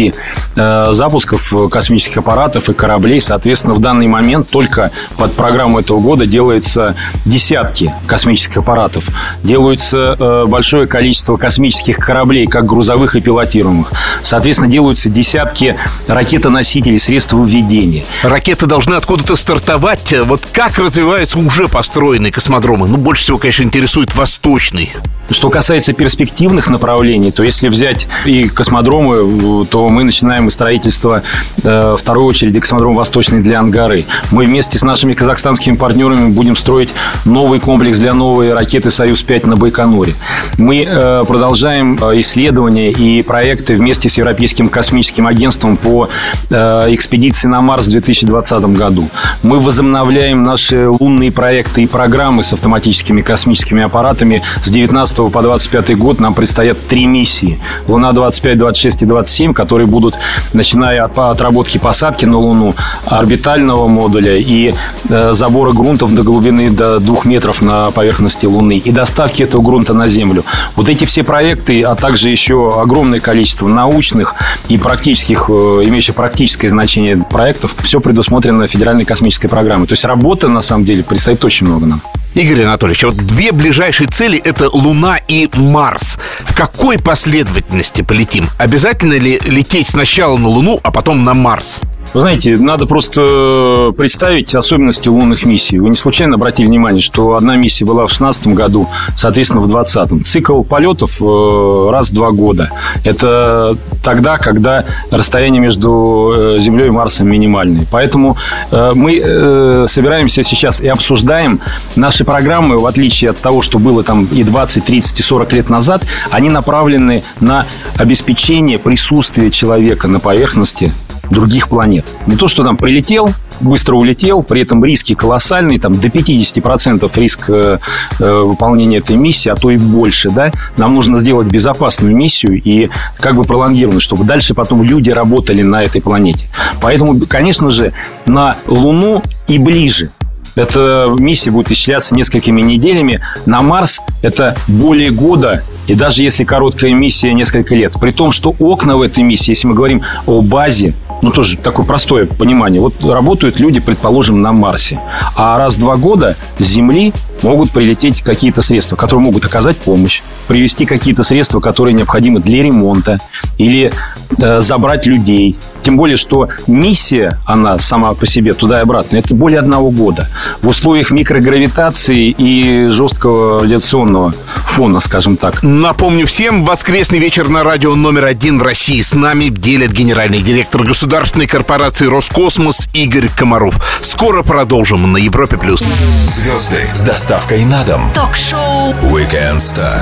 э, 0.56 0.88
запусков 0.91 1.55
космических 1.71 2.17
аппаратов 2.17 2.69
и 2.69 2.75
кораблей. 2.75 3.21
Соответственно, 3.21 3.75
в 3.75 3.81
данный 3.81 4.09
момент 4.09 4.50
только 4.50 4.91
под 5.20 5.34
программу 5.34 5.81
этого 5.81 6.00
года 6.00 6.25
делается 6.25 6.96
десятки 7.26 7.93
космических 8.06 8.56
аппаратов. 8.56 9.05
Делается 9.43 10.17
э, 10.19 10.46
большое 10.46 10.87
количество 10.87 11.37
космических 11.37 11.99
кораблей, 11.99 12.46
как 12.46 12.64
грузовых 12.64 13.17
и 13.17 13.20
пилотируемых. 13.20 13.93
Соответственно, 14.22 14.70
делаются 14.70 15.11
десятки 15.11 15.76
ракетоносителей, 16.08 16.99
средств 16.99 17.34
выведения. 17.34 18.05
Ракеты 18.22 18.64
должны 18.64 18.94
откуда-то 18.94 19.37
стартовать. 19.37 20.14
Вот 20.25 20.40
как 20.55 20.78
развиваются 20.78 21.38
уже 21.38 21.69
построенные 21.69 22.32
космодромы? 22.32 22.88
Ну, 22.88 22.96
больше 22.96 23.25
всего, 23.25 23.37
конечно, 23.37 23.62
интересует 23.62 24.16
восточный. 24.16 24.90
Что 25.31 25.49
касается 25.49 25.93
перспективных 25.93 26.69
направлений, 26.69 27.31
то 27.31 27.44
если 27.44 27.69
взять 27.69 28.08
и 28.25 28.49
космодромы, 28.49 29.64
то 29.64 29.88
мы 29.88 30.02
начинаем 30.02 30.50
строительство 30.50 31.23
э, 31.62 31.96
второй 31.96 32.25
очереди 32.25 32.58
космодром 32.58 32.96
Восточный 32.96 33.40
для 33.40 33.61
Ангары. 33.61 34.06
Мы 34.32 34.46
вместе 34.46 34.76
с 34.78 34.82
нашими 34.82 35.10
казахстанскими 35.15 35.77
партнерами 35.77 36.29
будем 36.29 36.57
строить 36.57 36.91
новый 37.25 37.61
комплекс 37.61 37.99
для 37.99 38.15
новой 38.15 38.53
ракеты 38.53 38.91
«Союз-5» 38.91 39.47
на 39.47 39.57
Байконуре. 39.57 40.15
Мы 40.59 40.87
э, 40.89 41.25
продолжаем 41.27 41.99
э, 42.01 42.21
исследования 42.21 42.91
и 42.91 43.23
проекты 43.23 43.77
вместе 43.77 44.09
с 44.09 44.19
Европейским 44.19 44.69
космическим 44.69 45.27
агентством 45.27 45.77
по 45.77 46.09
э, 46.51 46.55
экспедиции 46.95 47.49
на 47.49 47.61
Марс 47.61 47.87
в 47.87 47.91
2020 47.91 48.62
году. 48.77 49.09
Мы 49.43 49.61
возобновляем 49.61 50.43
наши 50.43 50.89
лунные 50.89 51.33
проекты 51.33 51.83
и 51.83 51.87
программы 51.87 52.45
с 52.45 52.53
автоматическими 52.53 53.23
космическими 53.23 53.83
аппаратами 53.83 54.43
с 54.62 54.71
19 54.71 55.33
по 55.33 55.43
25 55.43 55.97
год 55.99 56.21
нам 56.21 56.35
предстоят 56.35 56.87
три 56.87 57.07
миссии. 57.07 57.61
Луна 57.87 58.12
25, 58.12 58.59
26 58.59 59.03
и 59.03 59.07
27, 59.07 59.53
которые 59.53 59.87
будут, 59.87 60.17
начиная 60.53 61.05
от 61.05 61.19
отработки 61.19 61.79
посадки 61.79 62.27
на 62.27 62.39
Луну, 62.39 62.75
орбитального 63.07 63.87
модуля 63.87 64.37
и 64.37 64.75
забора 65.08 65.73
грунтов 65.73 66.14
до 66.14 66.23
глубины 66.23 66.70
до 66.70 67.00
2 67.00 67.17
метров 67.25 67.62
на 67.62 67.91
поверхности 67.91 68.47
Луны 68.47 68.79
и 68.79 68.91
доставки 68.91 69.43
этого 69.43 69.62
грунта 69.62 69.94
на 69.94 70.08
Землю. 70.08 70.44
Вот 70.76 70.88
эти 70.88 71.05
все 71.05 71.23
проекты, 71.23 71.82
а 71.82 71.94
также 71.94 72.31
еще 72.31 72.81
огромное 72.81 73.20
количество 73.20 73.69
научных 73.69 74.35
и 74.69 74.79
практических, 74.79 75.47
э, 75.49 75.52
имеющих 75.87 76.14
практическое 76.14 76.69
значение 76.69 77.17
проектов, 77.17 77.75
все 77.82 78.00
предусмотрено 78.00 78.67
федеральной 78.67 79.05
космической 79.05 79.49
программой. 79.49 79.87
То 79.87 79.93
есть 79.93 80.05
работы, 80.05 80.49
на 80.49 80.61
самом 80.61 80.85
деле, 80.85 81.02
предстоит 81.02 81.44
очень 81.44 81.67
много 81.67 81.87
нам. 81.87 82.02
Игорь 82.35 82.62
Анатольевич, 82.62 83.02
вот 83.02 83.17
две 83.17 83.50
ближайшие 83.50 84.08
цели– 84.08 84.38
это 84.44 84.69
Луна 84.70 85.17
и 85.17 85.49
Марс. 85.55 86.19
В 86.41 86.55
какой 86.55 86.99
последовательности 86.99 88.02
полетим? 88.02 88.47
Обязательно 88.56 89.14
ли 89.14 89.41
лететь 89.44 89.88
сначала 89.88 90.37
на 90.37 90.49
Луну, 90.49 90.79
а 90.82 90.93
потом 90.93 91.25
на 91.25 91.35
Марс? 91.35 91.81
Вы 92.12 92.23
знаете, 92.23 92.57
надо 92.57 92.87
просто 92.87 93.23
э, 93.25 93.93
представить 93.97 94.53
особенности 94.57 95.09
лунных 95.09 95.45
миссий. 95.45 95.79
Вы 95.79 95.91
не 95.91 95.95
случайно 95.95 96.35
обратили 96.35 96.67
внимание, 96.67 97.01
что 97.01 97.37
одна 97.37 97.55
миссия 97.55 97.85
была 97.85 98.03
в 98.09 98.11
2016 98.11 98.49
году, 98.49 98.89
соответственно, 99.17 99.61
в 99.61 99.69
2020. 99.69 100.27
Цикл 100.27 100.62
полетов 100.65 101.19
э, 101.21 101.89
раз 101.93 102.11
в 102.11 102.15
два 102.15 102.33
года. 102.33 102.71
Это 103.05 103.79
тогда, 104.03 104.39
когда 104.39 104.87
расстояние 105.12 105.62
между 105.62 106.57
э, 106.57 106.59
Землей 106.59 106.89
и 106.89 106.91
Марсом 106.91 107.29
минимальное. 107.29 107.87
Поэтому 107.91 108.37
мы 108.71 109.87
собираемся 109.87 110.43
сейчас 110.43 110.81
и 110.81 110.89
обсуждаем 110.89 111.61
наши 111.97 112.25
программы, 112.25 112.79
в 112.79 112.87
отличие 112.87 113.31
от 113.31 113.39
того, 113.39 113.62
что 113.62 113.79
было 113.79 114.03
там 114.03 114.25
и 114.25 114.43
20, 114.43 114.85
30, 114.85 115.21
и 115.21 115.23
40 115.23 115.53
лет 115.53 115.71
назад, 115.71 116.03
они 116.31 116.51
направлены 116.51 117.23
на 117.41 117.67
обеспечение 117.97 118.79
присутствия 118.79 119.50
человека 119.50 120.09
на 120.09 120.19
поверхности 120.19 120.93
других 121.30 121.68
планет. 121.68 122.04
Не 122.26 122.37
то, 122.37 122.49
что 122.49 122.64
там 122.64 122.76
прилетел, 122.76 123.30
быстро 123.60 123.94
улетел, 123.96 124.42
при 124.42 124.62
этом 124.62 124.84
риски 124.84 125.14
колоссальные, 125.14 125.80
там 125.80 125.99
до 125.99 126.08
50% 126.08 127.10
риск 127.20 127.44
э, 127.49 127.78
э, 128.18 128.34
выполнения 128.42 128.99
этой 128.99 129.16
миссии, 129.16 129.49
а 129.49 129.56
то 129.56 129.70
и 129.70 129.76
больше, 129.76 130.30
да, 130.30 130.50
нам 130.76 130.94
нужно 130.94 131.16
сделать 131.16 131.49
безопасную 131.49 132.14
миссию 132.14 132.60
и 132.62 132.90
как 133.18 133.37
бы 133.37 133.44
пролонгированную, 133.44 134.00
чтобы 134.00 134.25
дальше 134.25 134.54
потом 134.54 134.82
люди 134.82 135.10
работали 135.10 135.62
на 135.62 135.82
этой 135.84 136.00
планете. 136.00 136.46
Поэтому, 136.80 137.18
конечно 137.26 137.70
же, 137.70 137.92
на 138.26 138.56
Луну 138.66 139.22
и 139.46 139.58
ближе. 139.58 140.10
Эта 140.56 141.06
миссия 141.16 141.50
будет 141.50 141.70
исчисляться 141.70 142.14
несколькими 142.14 142.60
неделями. 142.60 143.20
На 143.46 143.60
Марс 143.60 144.00
это 144.20 144.56
более 144.66 145.10
года 145.10 145.62
и 145.87 145.94
даже 145.94 146.22
если 146.22 146.44
короткая 146.44 146.92
миссия 146.92 147.32
несколько 147.32 147.75
лет. 147.75 147.94
При 148.00 148.12
том, 148.12 148.32
что 148.32 148.54
окна 148.58 148.96
в 148.96 149.02
этой 149.02 149.22
миссии, 149.25 149.50
если 149.50 149.68
мы 149.68 149.75
говорим 149.75 150.02
о 150.26 150.40
базе, 150.40 150.94
ну, 151.23 151.31
тоже 151.31 151.57
такое 151.57 151.87
простое 151.87 152.27
понимание. 152.27 152.81
Вот 152.81 153.03
работают 153.03 153.61
люди, 153.61 153.81
предположим, 153.81 154.43
на 154.43 154.53
Марсе. 154.53 155.00
А 155.37 155.59
раз 155.59 155.77
в 155.77 155.81
два 155.81 155.97
года 155.97 156.37
Земли 156.59 157.12
могут 157.42 157.70
прилететь 157.70 158.23
какие-то 158.23 158.62
средства, 158.62 158.97
которые 158.97 159.25
могут 159.25 159.44
оказать 159.44 159.76
помощь, 159.76 160.23
привести 160.49 160.87
какие-то 160.87 161.23
средства, 161.23 161.61
которые 161.61 161.94
необходимы 161.94 162.40
для 162.40 162.62
ремонта 162.62 163.18
или 163.59 163.92
э, 164.38 164.61
забрать 164.61 165.06
людей. 165.06 165.56
Тем 165.82 165.97
более, 165.97 166.16
что 166.16 166.49
миссия, 166.66 167.38
она 167.47 167.78
сама 167.78 168.12
по 168.14 168.26
себе 168.26 168.52
туда 168.52 168.78
и 168.78 168.82
обратно, 168.82 169.16
это 169.16 169.35
более 169.35 169.61
одного 169.61 169.90
года. 169.90 170.28
В 170.62 170.68
условиях 170.68 171.11
микрогравитации 171.11 172.35
и 172.37 172.87
жесткого 172.87 173.61
радиационного 173.61 174.35
фона, 174.66 175.00
скажем 175.00 175.37
так. 175.37 175.62
Напомню 175.62 176.26
всем, 176.26 176.64
воскресный 176.64 177.18
вечер 177.18 177.49
на 177.49 177.64
радио 177.64 177.94
номер 177.94 178.26
один 178.26 178.59
в 178.59 178.62
России. 178.62 179.00
С 179.00 179.14
нами 179.14 179.49
делит 179.49 179.92
генеральный 179.92 180.42
директор 180.42 180.85
государственной 180.85 181.47
корпорации 181.47 182.06
«Роскосмос» 182.06 182.88
Игорь 182.92 183.30
Комаров. 183.35 183.75
Скоро 184.02 184.42
продолжим 184.42 185.11
на 185.12 185.16
Европе+. 185.16 185.56
плюс. 185.56 185.82
Звезды 186.26 186.85
с 186.94 187.00
доставкой 187.30 187.64
на 187.64 187.84
дом. 187.84 188.10
Ток-шоу 188.12 188.92
Weekend 189.04 189.58
Star 189.58 190.00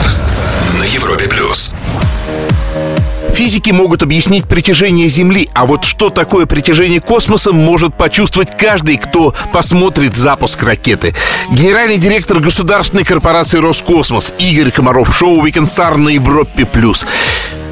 на 0.79 0.85
Европе 0.85 1.29
плюс. 1.29 1.75
Физики 3.35 3.71
могут 3.71 4.03
объяснить 4.03 4.47
притяжение 4.47 5.09
Земли, 5.09 5.47
а 5.53 5.67
вот 5.67 5.85
что 5.85 6.09
такое 6.09 6.47
притяжение 6.47 7.03
космоса, 7.03 7.53
может 7.53 7.95
почувствовать 7.95 8.57
каждый, 8.57 8.97
кто 8.97 9.35
посмотрит 9.53 10.17
запуск 10.17 10.63
ракеты. 10.63 11.15
Генеральный 11.51 11.99
директор 11.99 12.41
государственной 12.41 13.05
корпорации 13.05 13.59
«Роскосмос» 13.59 14.33
Игорь 14.39 14.71
Комаров, 14.71 15.15
шоу 15.15 15.47
«Weekend 15.47 15.67
Star» 15.67 15.99
на 15.99 16.09
Европе+. 16.09 16.65
плюс. 16.65 17.05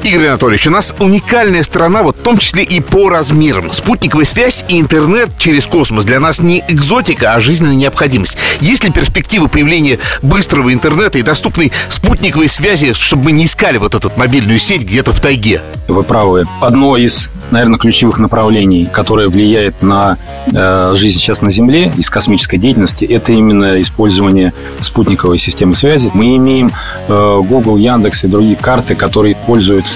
Игорь 0.03 0.27
Анатольевич, 0.27 0.67
у 0.67 0.71
нас 0.71 0.95
уникальная 0.99 1.63
страна, 1.63 2.01
вот 2.03 2.17
в 2.17 2.21
том 2.21 2.37
числе 2.37 2.63
и 2.63 2.79
по 2.79 3.09
размерам. 3.09 3.71
Спутниковая 3.71 4.25
связь 4.25 4.63
и 4.69 4.79
интернет 4.79 5.29
через 5.37 5.65
космос 5.65 6.05
для 6.05 6.19
нас 6.19 6.39
не 6.39 6.63
экзотика, 6.67 7.33
а 7.33 7.39
жизненная 7.39 7.75
необходимость. 7.75 8.37
Есть 8.61 8.83
ли 8.83 8.91
перспективы 8.91 9.49
появления 9.49 9.99
быстрого 10.21 10.71
интернета 10.71 11.17
и 11.17 11.23
доступной 11.23 11.71
спутниковой 11.89 12.47
связи, 12.47 12.93
чтобы 12.93 13.25
мы 13.25 13.31
не 13.33 13.45
искали 13.45 13.77
вот 13.77 13.95
эту 13.95 14.11
мобильную 14.15 14.59
сеть 14.59 14.83
где-то 14.83 15.11
в 15.11 15.19
тайге? 15.19 15.61
Вы 15.87 16.03
правы. 16.03 16.45
Одно 16.61 16.95
из, 16.95 17.29
наверное, 17.51 17.79
ключевых 17.79 18.17
направлений, 18.19 18.85
которое 18.85 19.27
влияет 19.29 19.81
на 19.81 20.17
э, 20.53 20.93
жизнь 20.95 21.17
сейчас 21.17 21.41
на 21.41 21.49
Земле 21.49 21.91
из 21.97 22.09
космической 22.09 22.57
деятельности, 22.57 23.05
это 23.05 23.33
именно 23.33 23.81
использование 23.81 24.53
спутниковой 24.81 25.37
системы 25.37 25.75
связи. 25.75 26.11
Мы 26.13 26.37
имеем 26.37 26.71
э, 27.07 27.41
Google, 27.43 27.77
Яндекс 27.77 28.25
и 28.25 28.27
другие 28.27 28.55
карты, 28.55 28.95
которые 28.95 29.35
пользуются 29.35 29.86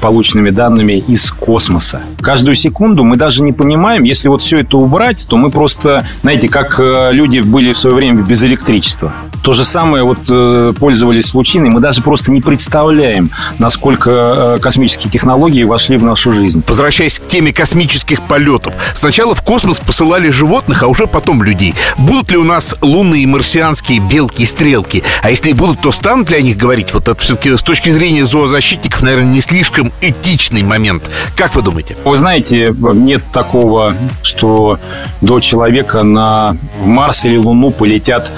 полученными 0.00 0.50
данными 0.50 1.04
из 1.08 1.30
космоса. 1.30 2.02
Каждую 2.20 2.56
секунду 2.56 3.04
мы 3.04 3.16
даже 3.16 3.42
не 3.42 3.52
понимаем, 3.52 4.02
если 4.02 4.28
вот 4.28 4.42
все 4.42 4.58
это 4.58 4.76
убрать, 4.76 5.26
то 5.28 5.36
мы 5.36 5.50
просто, 5.50 6.06
знаете, 6.22 6.48
как 6.48 6.78
э, 6.80 7.10
люди 7.12 7.40
были 7.40 7.72
в 7.72 7.78
свое 7.78 7.94
время 7.94 8.22
без 8.22 8.42
электричества. 8.42 9.12
То 9.42 9.52
же 9.52 9.64
самое 9.64 10.02
вот 10.02 10.18
э, 10.28 10.72
пользовались 10.78 11.32
лучиной, 11.32 11.70
мы 11.70 11.80
даже 11.80 12.02
просто 12.02 12.32
не 12.32 12.40
представляем, 12.40 13.30
насколько 13.58 14.10
э, 14.10 14.58
космические 14.60 15.10
технологии 15.12 15.62
вошли 15.62 15.96
в 15.96 16.02
нашу 16.02 16.32
жизнь. 16.32 16.62
Возвращаясь 16.66 17.18
к 17.18 17.26
теме 17.26 17.52
космических 17.52 18.20
полетов. 18.22 18.74
Сначала 18.94 19.34
в 19.34 19.42
космос 19.42 19.78
посылали 19.78 20.30
животных, 20.30 20.82
а 20.82 20.88
уже 20.88 21.06
потом 21.06 21.42
людей. 21.42 21.74
Будут 21.96 22.32
ли 22.32 22.36
у 22.36 22.44
нас 22.44 22.74
лунные 22.80 23.26
марсианские 23.26 24.00
белки 24.00 24.42
и 24.42 24.46
стрелки? 24.46 25.04
А 25.22 25.30
если 25.30 25.52
будут, 25.52 25.80
то 25.80 25.92
станут 25.92 26.30
ли 26.30 26.36
о 26.36 26.42
них 26.42 26.56
говорить? 26.56 26.92
Вот 26.92 27.08
это 27.08 27.20
все-таки 27.20 27.56
с 27.56 27.62
точки 27.62 27.90
зрения 27.90 28.26
зоозащитников, 28.26 29.02
наверное, 29.02 29.32
не 29.32 29.40
слишком 29.40 29.92
этичный 30.00 30.62
момент. 30.62 31.08
Как 31.36 31.54
вы 31.54 31.62
думаете? 31.62 31.96
Вы 32.08 32.16
знаете, 32.16 32.74
нет 32.94 33.22
такого, 33.32 33.94
что 34.22 34.78
до 35.20 35.40
человека 35.40 36.02
на 36.02 36.56
Марс 36.82 37.26
или 37.26 37.36
Луну 37.36 37.70
полетят 37.70 38.32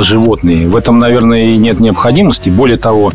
животные. 0.00 0.66
В 0.66 0.74
этом, 0.74 0.98
наверное, 0.98 1.44
и 1.44 1.56
нет 1.56 1.78
необходимости. 1.78 2.50
Более 2.50 2.76
того, 2.76 3.12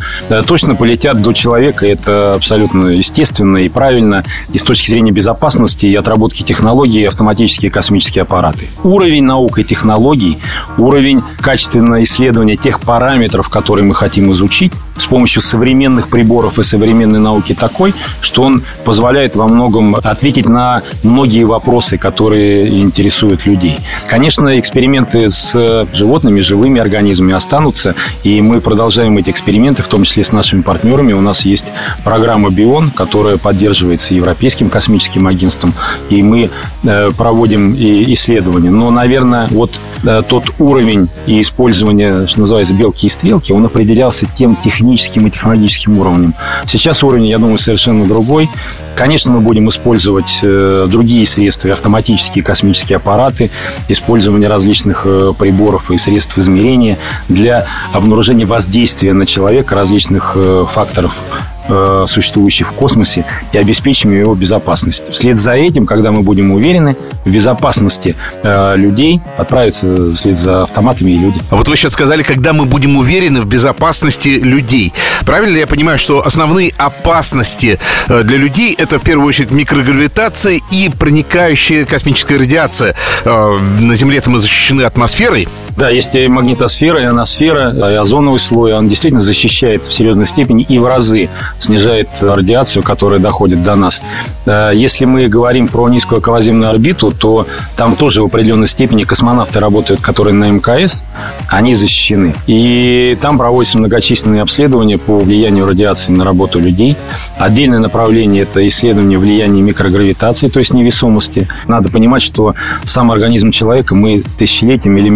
точно 0.47 0.73
полетят 0.75 1.21
до 1.21 1.33
человека. 1.33 1.85
Это 1.85 2.33
абсолютно 2.33 2.87
естественно 2.87 3.57
и 3.57 3.67
правильно. 3.67 4.23
И 4.53 4.57
с 4.57 4.63
точки 4.63 4.89
зрения 4.89 5.11
безопасности 5.11 5.85
и 5.85 5.93
отработки 5.95 6.43
технологий 6.43 7.03
автоматические 7.03 7.69
космические 7.69 8.21
аппараты. 8.21 8.69
Уровень 8.85 9.25
наук 9.25 9.59
и 9.59 9.65
технологий, 9.65 10.39
уровень 10.77 11.23
качественного 11.41 12.01
исследования 12.03 12.55
тех 12.55 12.79
параметров, 12.79 13.49
которые 13.49 13.85
мы 13.85 13.93
хотим 13.93 14.31
изучить, 14.31 14.71
с 14.95 15.07
помощью 15.07 15.41
современных 15.41 16.07
приборов 16.07 16.57
и 16.57 16.63
современной 16.63 17.19
науки 17.19 17.53
такой, 17.53 17.93
что 18.21 18.43
он 18.43 18.63
позволяет 18.85 19.35
во 19.35 19.45
многом 19.45 19.74
ответить 20.03 20.47
на 20.49 20.83
многие 21.03 21.43
вопросы, 21.43 21.97
которые 21.97 22.81
интересуют 22.81 23.45
людей. 23.45 23.77
Конечно, 24.07 24.59
эксперименты 24.59 25.29
с 25.29 25.87
животными, 25.93 26.41
живыми 26.41 26.79
организмами 26.79 27.33
останутся, 27.33 27.95
и 28.23 28.41
мы 28.41 28.61
продолжаем 28.61 29.17
эти 29.17 29.29
эксперименты, 29.29 29.83
в 29.83 29.87
том 29.87 30.03
числе 30.03 30.23
с 30.23 30.31
нашими 30.31 30.61
партнерами. 30.61 31.13
У 31.13 31.21
нас 31.21 31.41
есть 31.45 31.65
программа 32.03 32.49
«Бион», 32.49 32.91
которая 32.91 33.37
поддерживается 33.37 34.13
Европейским 34.13 34.69
космическим 34.69 35.27
агентством, 35.27 35.73
и 36.09 36.23
мы 36.23 36.49
э, 36.83 37.11
проводим 37.17 37.75
исследования. 37.75 38.69
Но, 38.69 38.91
наверное, 38.91 39.47
вот 39.49 39.79
э, 40.03 40.21
тот 40.27 40.45
уровень 40.59 41.09
и 41.25 41.41
использование, 41.41 42.27
что 42.27 42.41
называется, 42.41 42.73
белки 42.73 43.07
и 43.07 43.09
стрелки, 43.09 43.51
он 43.51 43.65
определялся 43.65 44.25
тем 44.37 44.55
техническим 44.55 45.27
и 45.27 45.31
технологическим 45.31 45.97
уровнем. 45.99 46.33
Сейчас 46.65 47.03
уровень, 47.03 47.27
я 47.27 47.37
думаю, 47.37 47.57
совершенно 47.57 48.05
другой. 48.05 48.49
Конечно, 48.95 49.33
мы 49.33 49.41
будем 49.41 49.67
использовать 49.67 50.39
э, 50.41 50.87
другие 50.89 51.25
средства, 51.25 51.71
автоматические 51.73 52.43
космические 52.43 52.95
аппараты, 52.95 53.51
использование 53.89 54.47
различных 54.47 55.01
э, 55.05 55.33
приборов 55.37 55.91
и 55.91 55.97
средств 55.97 56.37
измерения 56.37 56.97
для 57.27 57.65
обнаружения 57.91 58.45
воздействия 58.45 59.11
на 59.11 59.25
человека 59.25 59.75
различных 59.75 60.33
э, 60.35 60.65
факторов 60.71 61.19
Э, 61.67 62.05
существующий 62.07 62.63
в 62.63 62.73
космосе, 62.73 63.25
и 63.51 63.57
обеспечим 63.57 64.11
его 64.11 64.35
безопасность. 64.35 65.03
Вслед 65.09 65.39
за 65.39 65.53
этим, 65.53 65.87
когда 65.87 66.11
мы 66.11 66.21
будем 66.21 66.51
уверены 66.51 66.95
в 67.25 67.29
безопасности 67.29 68.15
э, 68.43 68.75
людей, 68.77 69.19
отправятся 69.35 70.11
вслед 70.11 70.37
за 70.37 70.61
автоматами 70.61 71.09
и 71.11 71.17
люди. 71.17 71.41
А 71.49 71.55
вот 71.55 71.67
вы 71.67 71.75
сейчас 71.75 71.93
сказали, 71.93 72.21
когда 72.21 72.53
мы 72.53 72.65
будем 72.65 72.97
уверены 72.97 73.41
в 73.41 73.47
безопасности 73.47 74.29
людей. 74.29 74.93
Правильно 75.25 75.57
я 75.57 75.65
понимаю, 75.65 75.97
что 75.97 76.23
основные 76.23 76.71
опасности 76.77 77.79
э, 78.09 78.21
для 78.21 78.37
людей 78.37 78.75
это 78.77 78.99
в 78.99 79.01
первую 79.01 79.27
очередь 79.27 79.49
микрогравитация 79.49 80.61
и 80.69 80.89
проникающая 80.89 81.85
космическая 81.85 82.37
радиация. 82.37 82.95
Э, 83.23 83.57
на 83.79 83.95
Земле-то 83.95 84.29
мы 84.29 84.37
защищены 84.37 84.83
атмосферой. 84.83 85.47
Да, 85.77 85.89
есть 85.89 86.15
и 86.15 86.27
магнитосфера, 86.29 87.01
и 87.01 87.05
ионосфера, 87.05 87.91
и 87.91 87.95
озоновый 87.95 88.39
слой. 88.39 88.73
Он 88.73 88.87
действительно 88.87 89.21
защищает 89.21 89.85
в 89.85 89.93
серьезной 89.93 90.25
степени 90.25 90.63
и 90.63 90.79
в 90.79 90.87
разы 90.87 91.29
снижает 91.59 92.07
радиацию, 92.21 92.81
которая 92.81 93.19
доходит 93.19 93.61
до 93.61 93.75
нас. 93.75 94.01
Э, 94.45 94.71
если 94.73 95.03
мы 95.03 95.27
говорим 95.27 95.67
про 95.67 95.89
низкую 95.89 96.19
околоземную 96.19 96.69
орбиту, 96.69 97.11
то 97.11 97.45
там 97.75 97.97
тоже 97.97 98.21
в 98.21 98.25
определенной 98.25 98.67
степени 98.67 99.03
космонавты 99.03 99.59
работают, 99.59 99.99
которые 99.99 100.33
на 100.33 100.49
МКС, 100.49 101.03
они 101.49 101.75
защищены. 101.75 102.33
И 102.47 103.17
там 103.21 103.37
проводятся 103.37 103.77
многочисленные 103.77 104.43
обследования 104.43 104.97
по 104.97 105.19
влиянию 105.19 105.65
радиации 105.65 106.13
на 106.13 106.23
работу 106.23 106.57
людей. 106.57 106.95
Отдельное 107.37 107.79
направление– 107.79 108.43
это 108.43 108.65
исследование 108.65 109.19
влияния 109.19 109.61
микрогравитации, 109.61 110.47
то 110.47 110.59
есть 110.59 110.73
невесомости. 110.73 111.49
Надо 111.67 111.89
понимать, 111.89 112.21
что 112.21 112.55
сам 112.85 113.11
организм 113.11 113.51
человека, 113.51 113.93
мы 113.93 114.23
тысячелетиями 114.37 115.01
или 115.01 115.09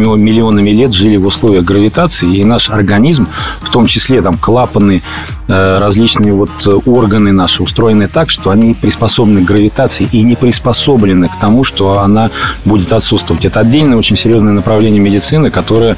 миллионами 0.50 0.72
лет 0.72 0.94
жили 0.94 1.18
в 1.18 1.26
условиях 1.26 1.64
гравитации, 1.66 2.38
и 2.38 2.44
наш 2.44 2.70
организм, 2.70 3.28
в 3.62 3.70
том 3.70 3.86
числе 3.86 4.22
там 4.22 4.38
клапаны, 4.38 5.02
э, 5.48 5.78
различные 5.80 6.34
вот 6.34 6.50
э, 6.66 6.72
органы 6.86 7.32
наши 7.32 7.64
устроены 7.64 8.08
так, 8.08 8.30
что 8.30 8.50
они 8.50 8.74
приспособлены 8.74 9.42
к 9.42 9.48
гравитации 9.48 10.08
и 10.12 10.22
не 10.24 10.36
приспособлены 10.36 11.30
к 11.30 11.40
тому, 11.40 11.64
что 11.64 12.00
она 12.00 12.30
будет 12.66 12.92
отсутствовать. 12.92 13.46
Это 13.46 13.62
отдельное 13.62 13.98
очень 13.98 14.16
серьезное 14.16 14.54
направление 14.54 15.00
медицины, 15.00 15.52
которое 15.52 15.96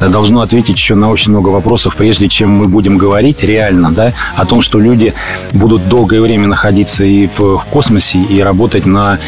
э, 0.00 0.08
должно 0.08 0.40
ответить 0.40 0.76
еще 0.76 0.94
на 0.94 1.10
очень 1.10 1.32
много 1.32 1.48
вопросов, 1.50 1.96
прежде 1.96 2.28
чем 2.28 2.50
мы 2.50 2.68
будем 2.68 2.98
говорить 2.98 3.42
реально 3.42 3.92
да, 3.92 4.12
о 4.36 4.44
том, 4.44 4.60
что 4.60 4.78
люди 4.78 5.14
будут 5.52 5.88
долгое 5.88 6.20
время 6.20 6.46
находиться 6.46 7.04
и 7.04 7.26
в, 7.26 7.64
космосе, 7.70 8.18
и 8.18 8.40
работать 8.40 8.86
на 8.86 9.18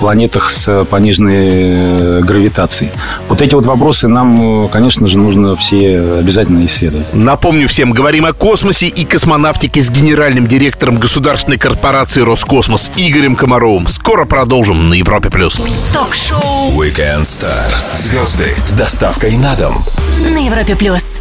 планетах 0.00 0.50
с 0.50 0.84
пониженной 0.84 1.36
э, 1.38 2.20
гравитацией. 2.22 2.90
Вот 3.28 3.40
эти 3.42 3.54
вот 3.54 3.66
вопросы 3.66 4.08
нам, 4.08 4.68
конечно 4.68 5.06
же, 5.06 5.18
нужно 5.18 5.56
все 5.56 6.00
обязательно 6.18 6.64
исследовать. 6.66 7.06
Напомню 7.12 7.68
всем, 7.68 7.92
говорим 7.92 8.24
о 8.26 8.32
космосе 8.32 8.88
и 8.88 9.04
космонавтике 9.04 9.80
с 9.80 9.90
генеральным 9.90 10.46
директором 10.46 10.98
государственной 10.98 11.58
корпорации 11.58 12.22
«Роскосмос» 12.22 12.90
Игорем 12.96 13.36
Комаровым. 13.36 13.88
Скоро 13.88 14.24
продолжим 14.24 14.88
на 14.88 14.94
Европе+. 14.94 15.30
плюс. 15.30 15.62
Ток-шоу 15.92 16.72
Weekend 16.72 17.22
Star. 17.22 17.72
Звезды 17.94 18.54
с 18.66 18.72
доставкой 18.72 19.36
на 19.36 19.54
дом. 19.54 19.82
на 20.28 20.38
Европе 20.38 20.76
плюс. 20.76 21.15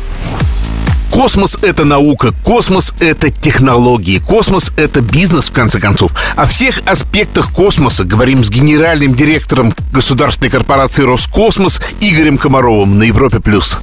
Космос— 1.16 1.58
это 1.62 1.86
наука, 1.86 2.34
космос— 2.44 2.94
это 3.00 3.30
технологии, 3.30 4.20
космос— 4.20 4.74
это 4.76 5.00
бизнес, 5.00 5.48
в 5.48 5.54
конце 5.54 5.80
концов. 5.80 6.12
О 6.36 6.46
всех 6.46 6.82
аспектах 6.86 7.54
космоса 7.54 8.04
говорим 8.04 8.44
с 8.44 8.50
генеральным 8.50 9.16
директором 9.16 9.74
государственной 9.94 10.50
корпорации 10.50 11.04
«Роскосмос» 11.04 11.80
Игорем 12.02 12.38
Комаровым 12.38 13.00
на 13.00 13.04
Европе+. 13.04 13.40
плюс. 13.40 13.80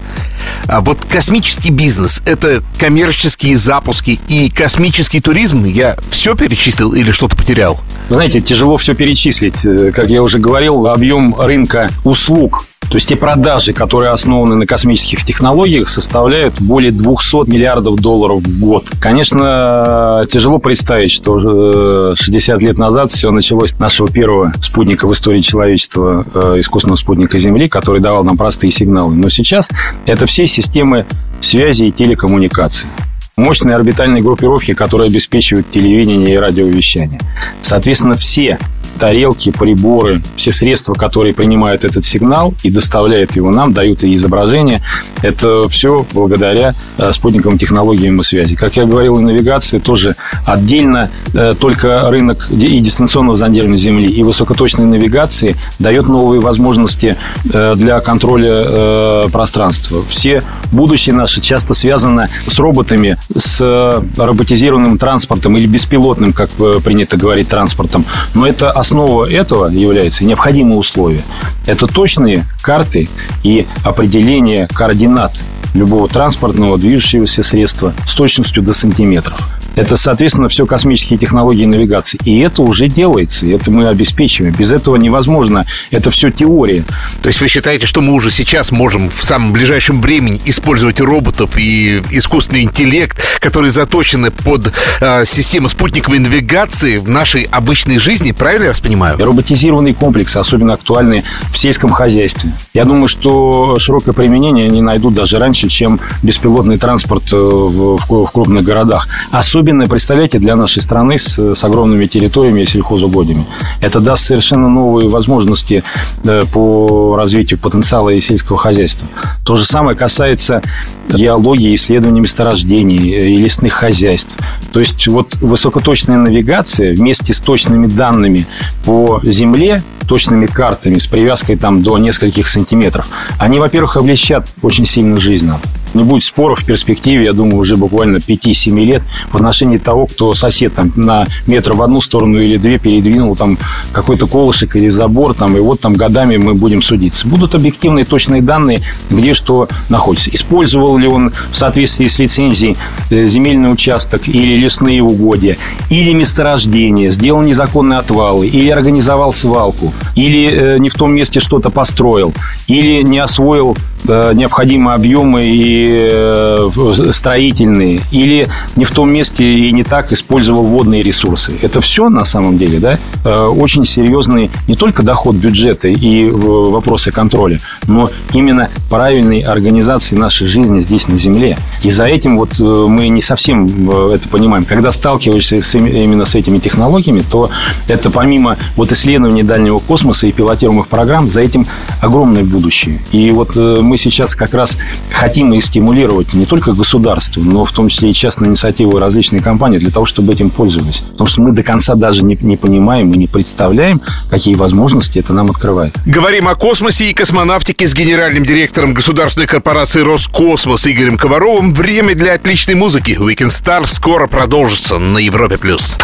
А 0.67 0.81
вот 0.81 0.99
космический 1.09 1.71
бизнес— 1.71 2.23
это 2.27 2.63
коммерческие 2.79 3.57
запуски 3.57 4.19
и 4.29 4.51
космический 4.51 5.21
туризм. 5.21 5.65
Я 5.65 5.97
все 6.11 6.35
перечислил 6.35 6.93
или 6.93 7.11
что-то 7.11 7.37
потерял? 7.37 7.81
Знаете, 8.09 8.41
тяжело 8.41 8.77
все 8.77 8.95
перечислить. 8.95 9.65
Э, 9.65 9.91
как 9.95 10.09
я 10.09 10.23
уже 10.23 10.39
говорил, 10.39 10.87
объем 10.87 11.35
рынка 11.39 11.91
услуг 12.05 12.65
то 12.93 12.97
есть 12.97 13.09
те 13.09 13.17
продажи, 13.17 13.73
которые 13.73 14.11
основаны 14.11 14.55
на 14.55 14.67
космических 14.67 15.25
технологиях, 15.25 15.89
составляют 15.89 16.61
более 16.61 16.93
200 16.93 17.49
миллиардов 17.49 17.97
долларов 17.97 18.43
в 18.43 18.61
год. 18.61 18.87
Конечно, 19.01 20.27
тяжело 20.31 20.59
представить, 20.59 21.11
что 21.11 22.15
60 22.15 22.61
э, 22.61 22.67
лет 22.67 22.77
назад 22.77 23.11
все 23.11 23.31
началось 23.31 23.71
с 23.71 23.79
нашего 23.79 24.09
первого 24.11 24.53
спутника 24.63 25.07
в 25.07 25.13
истории 25.15 25.41
человечества, 25.41 26.27
э, 26.35 26.57
искусственного 26.59 26.97
спутника 26.97 27.39
Земли, 27.39 27.67
который 27.67 28.03
давал 28.03 28.25
нам 28.25 28.37
простые 28.37 28.71
сигналы. 28.71 29.15
Но 29.15 29.31
сейчас 29.31 29.71
это 30.05 30.27
все 30.33 30.47
системы 30.47 31.05
связи 31.43 31.85
и 31.85 31.93
телекоммуникации 31.93 32.89
мощные 33.37 33.77
орбитальные 33.77 34.23
группировки, 34.23 34.73
которые 34.73 35.09
обеспечивают 35.09 35.71
телевидение 35.71 36.33
и 36.33 36.39
радиовещание. 36.39 37.21
Соответственно, 37.61 38.15
все 38.15 38.59
тарелки, 38.99 39.51
приборы, 39.51 40.23
все 40.37 40.53
средства, 40.53 40.95
которые 40.95 41.35
принимают 41.35 41.85
этот 41.85 42.05
сигнал 42.05 42.55
и 42.63 42.71
доставляют 42.71 43.37
его 43.37 43.51
нам, 43.51 43.73
дают 43.73 44.05
и 44.05 44.15
изображение. 44.15 44.83
Это 45.23 45.69
все 45.69 46.07
благодаря 46.13 46.75
э, 46.99 47.13
спутниковым 47.13 47.59
технологиям 47.59 48.21
и 48.21 48.25
связи. 48.25 48.57
Как 48.57 48.77
я 48.77 48.85
говорил, 48.85 49.19
и 49.19 49.23
навигации 49.23 49.79
тоже 49.79 50.17
отдельно 50.45 51.11
э, 51.35 51.55
только 51.59 52.11
рынок 52.11 52.49
и 52.51 52.81
дистанционного 52.81 53.37
зондирования 53.37 53.79
Земли, 53.79 54.07
и 54.07 54.23
высокоточной 54.23 54.85
навигации 54.85 55.57
дает 55.79 56.09
новые 56.09 56.41
возможности 56.41 57.17
э, 57.53 57.75
для 57.77 58.01
контроля 58.01 59.29
пространства. 59.29 60.05
Все 60.05 60.43
будущее 60.71 61.15
наше 61.15 61.41
часто 61.41 61.75
связано 61.75 62.29
с 62.47 62.59
роботами, 62.59 63.17
с 63.37 64.03
роботизированным 64.17 64.99
транспортом 64.99 65.57
или 65.57 65.67
беспилотным, 65.67 66.33
как 66.33 66.51
принято 66.51 67.17
говорить, 67.17 67.49
транспортом. 67.49 68.05
Но 68.35 68.47
это 68.47 68.71
основа 68.83 69.31
этого 69.31 69.69
является 69.69 70.25
необходимые 70.25 70.77
условия. 70.77 71.23
Это 71.67 71.87
точные 71.87 72.45
карты 72.63 73.09
и 73.45 73.67
определение 73.85 74.67
координат 74.67 75.33
любого 75.73 76.09
транспортного 76.09 76.77
движущегося 76.79 77.45
средства 77.45 77.95
с 78.07 78.15
точностью 78.15 78.63
до 78.63 78.73
сантиметров. 78.73 79.41
Это, 79.75 79.97
соответственно, 79.97 80.49
все 80.49 80.67
космические 80.67 81.19
технологии 81.19 81.65
навигации. 81.65 82.19
И 82.25 82.41
это 82.41 82.63
уже 82.63 82.89
делается, 82.89 83.47
и 83.47 83.51
это 83.51 83.71
мы 83.71 83.87
обеспечиваем. 83.87 84.55
Без 84.55 84.73
этого 84.73 84.97
невозможно. 84.97 85.67
Это 85.91 86.11
все 86.11 86.31
теория. 86.31 86.85
То 87.23 87.29
есть 87.29 87.41
вы 87.41 87.49
считаете, 87.49 87.87
что 87.87 88.01
мы 88.01 88.13
уже 88.13 88.31
сейчас 88.31 88.71
можем 88.71 89.09
в 89.09 89.23
самом 89.23 89.53
ближайшем 89.53 90.01
времени 90.01 90.41
использовать 90.45 91.01
роботов 91.01 91.57
и 91.57 92.03
искусственный 92.11 92.63
интеллект, 92.63 93.19
которые 93.41 93.73
заточены 93.73 94.31
под 94.31 94.73
э, 95.01 95.25
систему 95.25 95.69
спутниковой 95.69 96.19
навигации 96.19 96.99
в 96.99 97.09
нашей 97.09 97.45
обычной 97.45 97.99
жизни? 97.99 98.33
Правильно 98.33 98.65
я 98.65 98.71
вас 98.71 98.81
понимаю? 98.81 99.17
Роботизированные 99.19 99.95
комплексы 99.95 100.37
особенно 100.37 100.75
актуальны 100.75 101.25
в 101.51 101.57
сельском 101.57 101.91
хозяйстве. 101.91 102.53
Я 102.75 102.85
думаю, 102.85 103.09
что 103.09 103.79
широкое 103.79 104.13
применение 104.13 104.67
они 104.67 104.83
найдут 104.83 105.15
даже 105.15 105.39
раньше, 105.39 105.69
чем 105.69 105.99
беспилотный 106.23 106.79
транспорт 106.79 107.33
э, 107.33 107.37
в, 107.37 107.97
в, 107.97 108.27
в 108.27 108.31
крупных 108.31 108.65
городах. 108.65 109.09
Особенно 109.31 109.62
особенное, 109.63 109.87
представляете, 109.87 110.41
для 110.41 110.57
нашей 110.57 110.83
страны 110.83 111.19
с, 111.19 111.39
с 111.55 111.65
огромными 111.65 112.07
территориями 112.07 112.63
и 112.63 112.67
сельхозугодиями. 112.67 113.47
Это 113.81 114.01
даст 114.01 114.25
совершенно 114.25 114.69
новые 114.69 115.09
возможности 115.09 115.85
э, 116.25 116.43
по 116.53 117.15
развитию 117.15 117.61
потенциала 117.61 118.11
и 118.11 118.21
сельского 118.21 118.59
хозяйства. 118.59 119.07
То 119.45 119.55
же 119.55 119.65
самое 119.65 119.97
касается 119.97 120.63
геологии, 121.09 121.77
исследований 121.77 122.19
месторождений 122.21 123.13
э, 123.15 123.29
и 123.29 123.37
лесных 123.37 123.75
хозяйств. 123.75 124.35
То 124.73 124.81
есть 124.81 125.07
вот 125.07 125.37
высокоточная 125.37 126.17
навигация 126.17 126.93
вместе 126.93 127.33
с 127.33 127.41
точными 127.41 127.87
данными 127.87 128.49
по 128.85 129.21
Земле, 129.23 129.81
точными 130.09 130.47
картами 130.47 130.99
с 130.99 131.07
привязкой 131.07 131.57
там 131.57 131.85
до 131.85 131.99
нескольких 131.99 132.49
сантиметров, 132.49 133.07
они, 133.39 133.61
во-первых, 133.61 133.97
облегчат 133.97 134.49
очень 134.61 134.87
сильно 134.87 135.21
жизнь 135.21 135.47
нам 135.47 135.61
не 135.95 136.05
будет 136.05 136.25
споров 136.25 136.61
в 136.61 136.65
перспективе, 136.65 137.25
я 137.25 137.33
думаю, 137.33 137.59
уже 137.59 137.77
буквально 137.77 138.19
5-7 138.19 138.85
лет 138.85 139.03
в 139.31 139.37
отношении 139.37 139.79
того, 139.79 140.07
кто 140.07 140.35
сосед 140.35 140.75
там 140.75 140.93
на 140.97 141.27
метр 141.47 141.73
в 141.73 141.83
одну 141.83 142.01
сторону 142.01 142.41
или 142.41 142.57
две 142.57 142.79
передвинул 142.79 143.37
там 143.37 143.59
какой-то 143.93 144.27
колышек 144.27 144.77
или 144.77 144.89
забор, 144.89 145.35
там, 145.35 145.57
и 145.57 145.61
вот 145.61 145.81
там 145.81 145.95
годами 145.95 146.37
мы 146.37 146.55
будем 146.55 146.83
судиться. 146.83 147.27
Будут 147.27 147.55
объективные 147.55 148.05
точные 148.05 148.43
данные, 148.43 148.83
где 149.11 149.35
что 149.35 149.69
находится. 149.89 150.31
Использовал 150.33 150.97
ли 150.97 151.07
он 151.07 151.33
в 151.51 151.57
соответствии 151.57 152.07
с 152.07 152.19
лицензией 152.19 152.77
э, 153.11 153.27
земельный 153.27 153.73
участок 153.73 154.29
или 154.29 154.57
лесные 154.57 155.03
угодья, 155.03 155.57
или 155.91 156.13
месторождение, 156.13 157.11
сделал 157.11 157.43
незаконные 157.43 157.99
отвалы, 157.99 158.47
или 158.49 158.71
организовал 158.71 159.33
свалку, 159.33 159.93
или 160.15 160.51
э, 160.51 160.79
не 160.79 160.89
в 160.89 160.95
том 160.95 161.13
месте 161.13 161.41
что-то 161.41 161.71
построил, 161.71 162.33
или 162.67 163.03
не 163.03 163.19
освоил 163.19 163.77
необходимые 164.05 164.95
объемы 164.95 165.43
и 165.45 166.43
Э, 166.53 167.13
строительные, 167.13 168.01
или 168.11 168.49
не 168.77 168.85
в 168.85 168.91
том 168.91 169.11
месте 169.11 169.45
и 169.45 169.73
не 169.73 169.85
так 169.85 170.13
использовал 170.13 170.65
водные 170.65 171.03
ресурсы. 171.03 171.53
Это 171.63 171.81
все 171.81 172.09
на 172.09 172.25
самом 172.25 172.59
деле 172.59 172.79
да, 172.79 172.99
э, 173.25 173.35
очень 173.35 173.85
серьезный 173.85 174.51
не 174.69 174.77
только 174.77 175.03
доход 175.03 175.37
бюджета 175.37 175.89
и 175.89 176.29
вопросы 176.31 177.13
контроля, 177.13 177.61
но 177.87 178.11
именно 178.33 178.71
правильной 178.89 179.41
организации 179.41 180.17
нашей 180.17 180.47
жизни 180.47 180.81
здесь 180.81 181.09
на 181.09 181.19
Земле. 181.19 181.59
И 181.83 181.91
за 181.91 182.05
этим 182.05 182.39
вот 182.39 182.59
э, 182.59 182.63
мы 182.63 183.09
не 183.09 183.23
совсем 183.23 183.91
это 184.11 184.29
понимаем. 184.29 184.65
Когда 184.65 184.93
сталкиваешься 184.93 185.61
с, 185.61 185.75
именно 185.75 186.25
с 186.25 186.35
этими 186.35 186.59
технологиями, 186.59 187.23
то 187.29 187.51
это 187.89 188.11
помимо 188.11 188.57
вот 188.77 188.93
исследований 188.93 189.43
дальнего 189.43 189.79
космоса 189.79 190.27
и 190.27 190.33
пилотируемых 190.33 190.89
программ, 190.89 191.29
за 191.29 191.41
этим 191.41 191.67
огромное 192.01 192.45
будущее. 192.45 193.01
И 193.13 193.31
вот 193.31 193.55
мы 193.57 193.92
сейчас 193.99 194.35
как 194.35 194.55
раз 194.55 194.79
хотим 195.11 195.53
из 195.55 195.67
стимулировать 195.67 196.35
не 196.35 196.47
только 196.47 196.73
государство, 196.73 197.41
но 197.41 197.65
в 197.65 197.73
том 197.73 197.89
числе 197.89 198.11
и 198.11 198.15
частные 198.15 198.51
инициативы 198.51 198.99
и 198.99 199.01
различные 199.01 199.43
компании 199.43 199.79
для 199.79 199.91
того, 199.91 200.07
чтобы 200.07 200.33
этим 200.33 200.51
пользовались. 200.51 200.99
Потому 201.13 201.27
что 201.27 201.43
мы 201.43 201.53
до 201.53 201.63
конца 201.63 201.95
даже 201.95 202.23
не, 202.23 202.37
не 202.41 202.57
понимаем 202.57 203.13
и 203.13 203.19
не 203.19 203.27
представляем, 203.27 204.01
какие 204.31 204.55
возможности 204.55 205.19
это 205.19 205.33
нам 205.33 205.51
открывает. 205.51 205.95
Говорим 206.07 206.49
о 206.49 206.55
космосе 206.55 207.11
и 207.11 207.15
космонавтике 207.15 207.87
с 207.87 207.95
генеральным 207.95 208.45
директором 208.45 208.95
государственной 208.95 209.47
корпорации 209.47 210.01
«Роскосмос» 210.01 210.87
Игорем 210.87 211.17
Коваровым. 211.17 211.73
Время 211.73 212.15
для 212.15 212.35
отличной 212.35 212.75
музыки. 212.75 213.13
Weekend 213.13 213.51
Star 213.51 213.87
скоро 213.87 214.27
продолжится 214.27 214.99
на 214.99 215.19
Европе+. 215.19 215.57
плюс. 215.57 215.97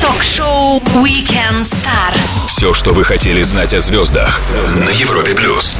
Ток-шоу 0.00 0.80
Weekend 0.94 1.60
Star. 1.60 2.16
Все, 2.46 2.74
что 2.74 2.92
вы 2.92 3.04
хотели 3.04 3.42
знать 3.42 3.74
о 3.74 3.80
звездах 3.80 4.40
на 4.74 4.90
Европе+. 4.90 5.34
плюс. 5.34 5.78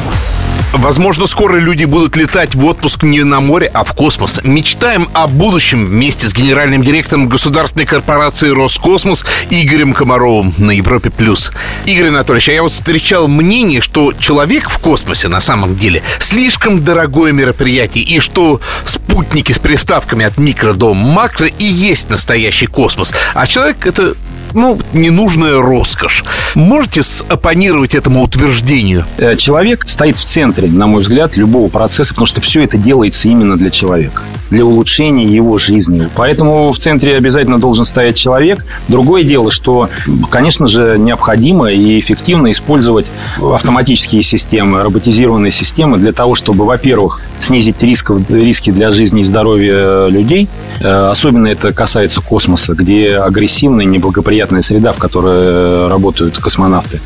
Возможно, 0.72 1.26
скоро 1.26 1.56
люди 1.58 1.84
будут 1.84 2.16
летать 2.16 2.54
в 2.54 2.64
отпуск 2.64 3.02
не 3.02 3.22
на 3.24 3.40
море, 3.40 3.70
а 3.72 3.84
в 3.84 3.92
космос. 3.94 4.40
Мечтаем 4.42 5.08
о 5.12 5.26
будущем 5.26 5.86
вместе 5.86 6.28
с 6.28 6.34
генеральным 6.34 6.82
директором 6.82 7.28
государственной 7.28 7.86
корпорации 7.86 8.50
«Роскосмос» 8.50 9.24
Игорем 9.50 9.94
Комаровым 9.94 10.54
на 10.58 10.72
Европе+. 10.72 11.10
плюс. 11.10 11.52
Игорь 11.86 12.08
Анатольевич, 12.08 12.48
а 12.48 12.52
я 12.52 12.62
вот 12.62 12.72
встречал 12.72 13.28
мнение, 13.28 13.80
что 13.80 14.12
человек 14.12 14.68
в 14.68 14.78
космосе 14.78 15.28
на 15.28 15.40
самом 15.40 15.76
деле 15.76 16.02
слишком 16.18 16.84
дорогое 16.84 17.32
мероприятие, 17.32 18.04
и 18.04 18.20
что 18.20 18.60
спутники 18.84 19.52
с 19.52 19.58
приставками 19.58 20.24
от 20.24 20.36
микро 20.36 20.74
до 20.74 20.94
макро 20.94 21.46
и 21.46 21.64
есть 21.64 22.10
настоящий 22.10 22.66
космос. 22.66 23.14
А 23.34 23.46
человек— 23.46 23.78
это 23.86 24.14
ну, 24.54 24.78
ненужная 24.92 25.60
роскошь. 25.60 26.24
Можете 26.54 27.02
оппонировать 27.28 27.94
этому 27.94 28.22
утверждению? 28.22 29.04
Э, 29.18 29.36
человек 29.36 29.88
стоит 29.88 30.18
в 30.18 30.24
центре, 30.24 30.68
на 30.68 30.86
мой 30.86 31.02
взгляд, 31.02 31.36
любого 31.36 31.68
процесса, 31.68 32.14
потому 32.14 32.26
что 32.26 32.40
все 32.40 32.62
это 32.64 32.76
делается 32.76 33.28
именно 33.28 33.56
для 33.56 33.70
человека 33.70 34.22
для 34.50 34.64
улучшения 34.64 35.24
его 35.24 35.58
жизни. 35.58 36.08
Поэтому 36.14 36.72
в 36.72 36.78
центре 36.78 37.16
обязательно 37.16 37.58
должен 37.58 37.84
стоять 37.84 38.16
человек. 38.16 38.64
Другое 38.88 39.24
дело, 39.24 39.50
что, 39.50 39.88
конечно 40.30 40.66
же, 40.66 40.96
необходимо 40.98 41.70
и 41.72 41.98
эффективно 41.98 42.50
использовать 42.52 43.06
автоматические 43.40 44.22
системы, 44.22 44.82
роботизированные 44.82 45.52
системы 45.52 45.98
для 45.98 46.12
того, 46.12 46.34
чтобы, 46.34 46.64
во-первых, 46.64 47.20
снизить 47.40 47.82
риск, 47.82 48.12
риски 48.28 48.70
для 48.70 48.92
жизни 48.92 49.20
и 49.20 49.24
здоровья 49.24 50.06
людей. 50.06 50.48
Э, 50.80 51.10
особенно 51.10 51.48
это 51.48 51.72
касается 51.72 52.20
космоса, 52.20 52.74
где 52.74 53.16
агрессивные, 53.16 53.86
неблагоприятные 53.86 54.35
благоприятная 54.36 54.62
среда, 54.62 54.92
в 54.92 54.98
которой 54.98 55.88
работают 55.88 56.38
космонавты. 56.38 57.00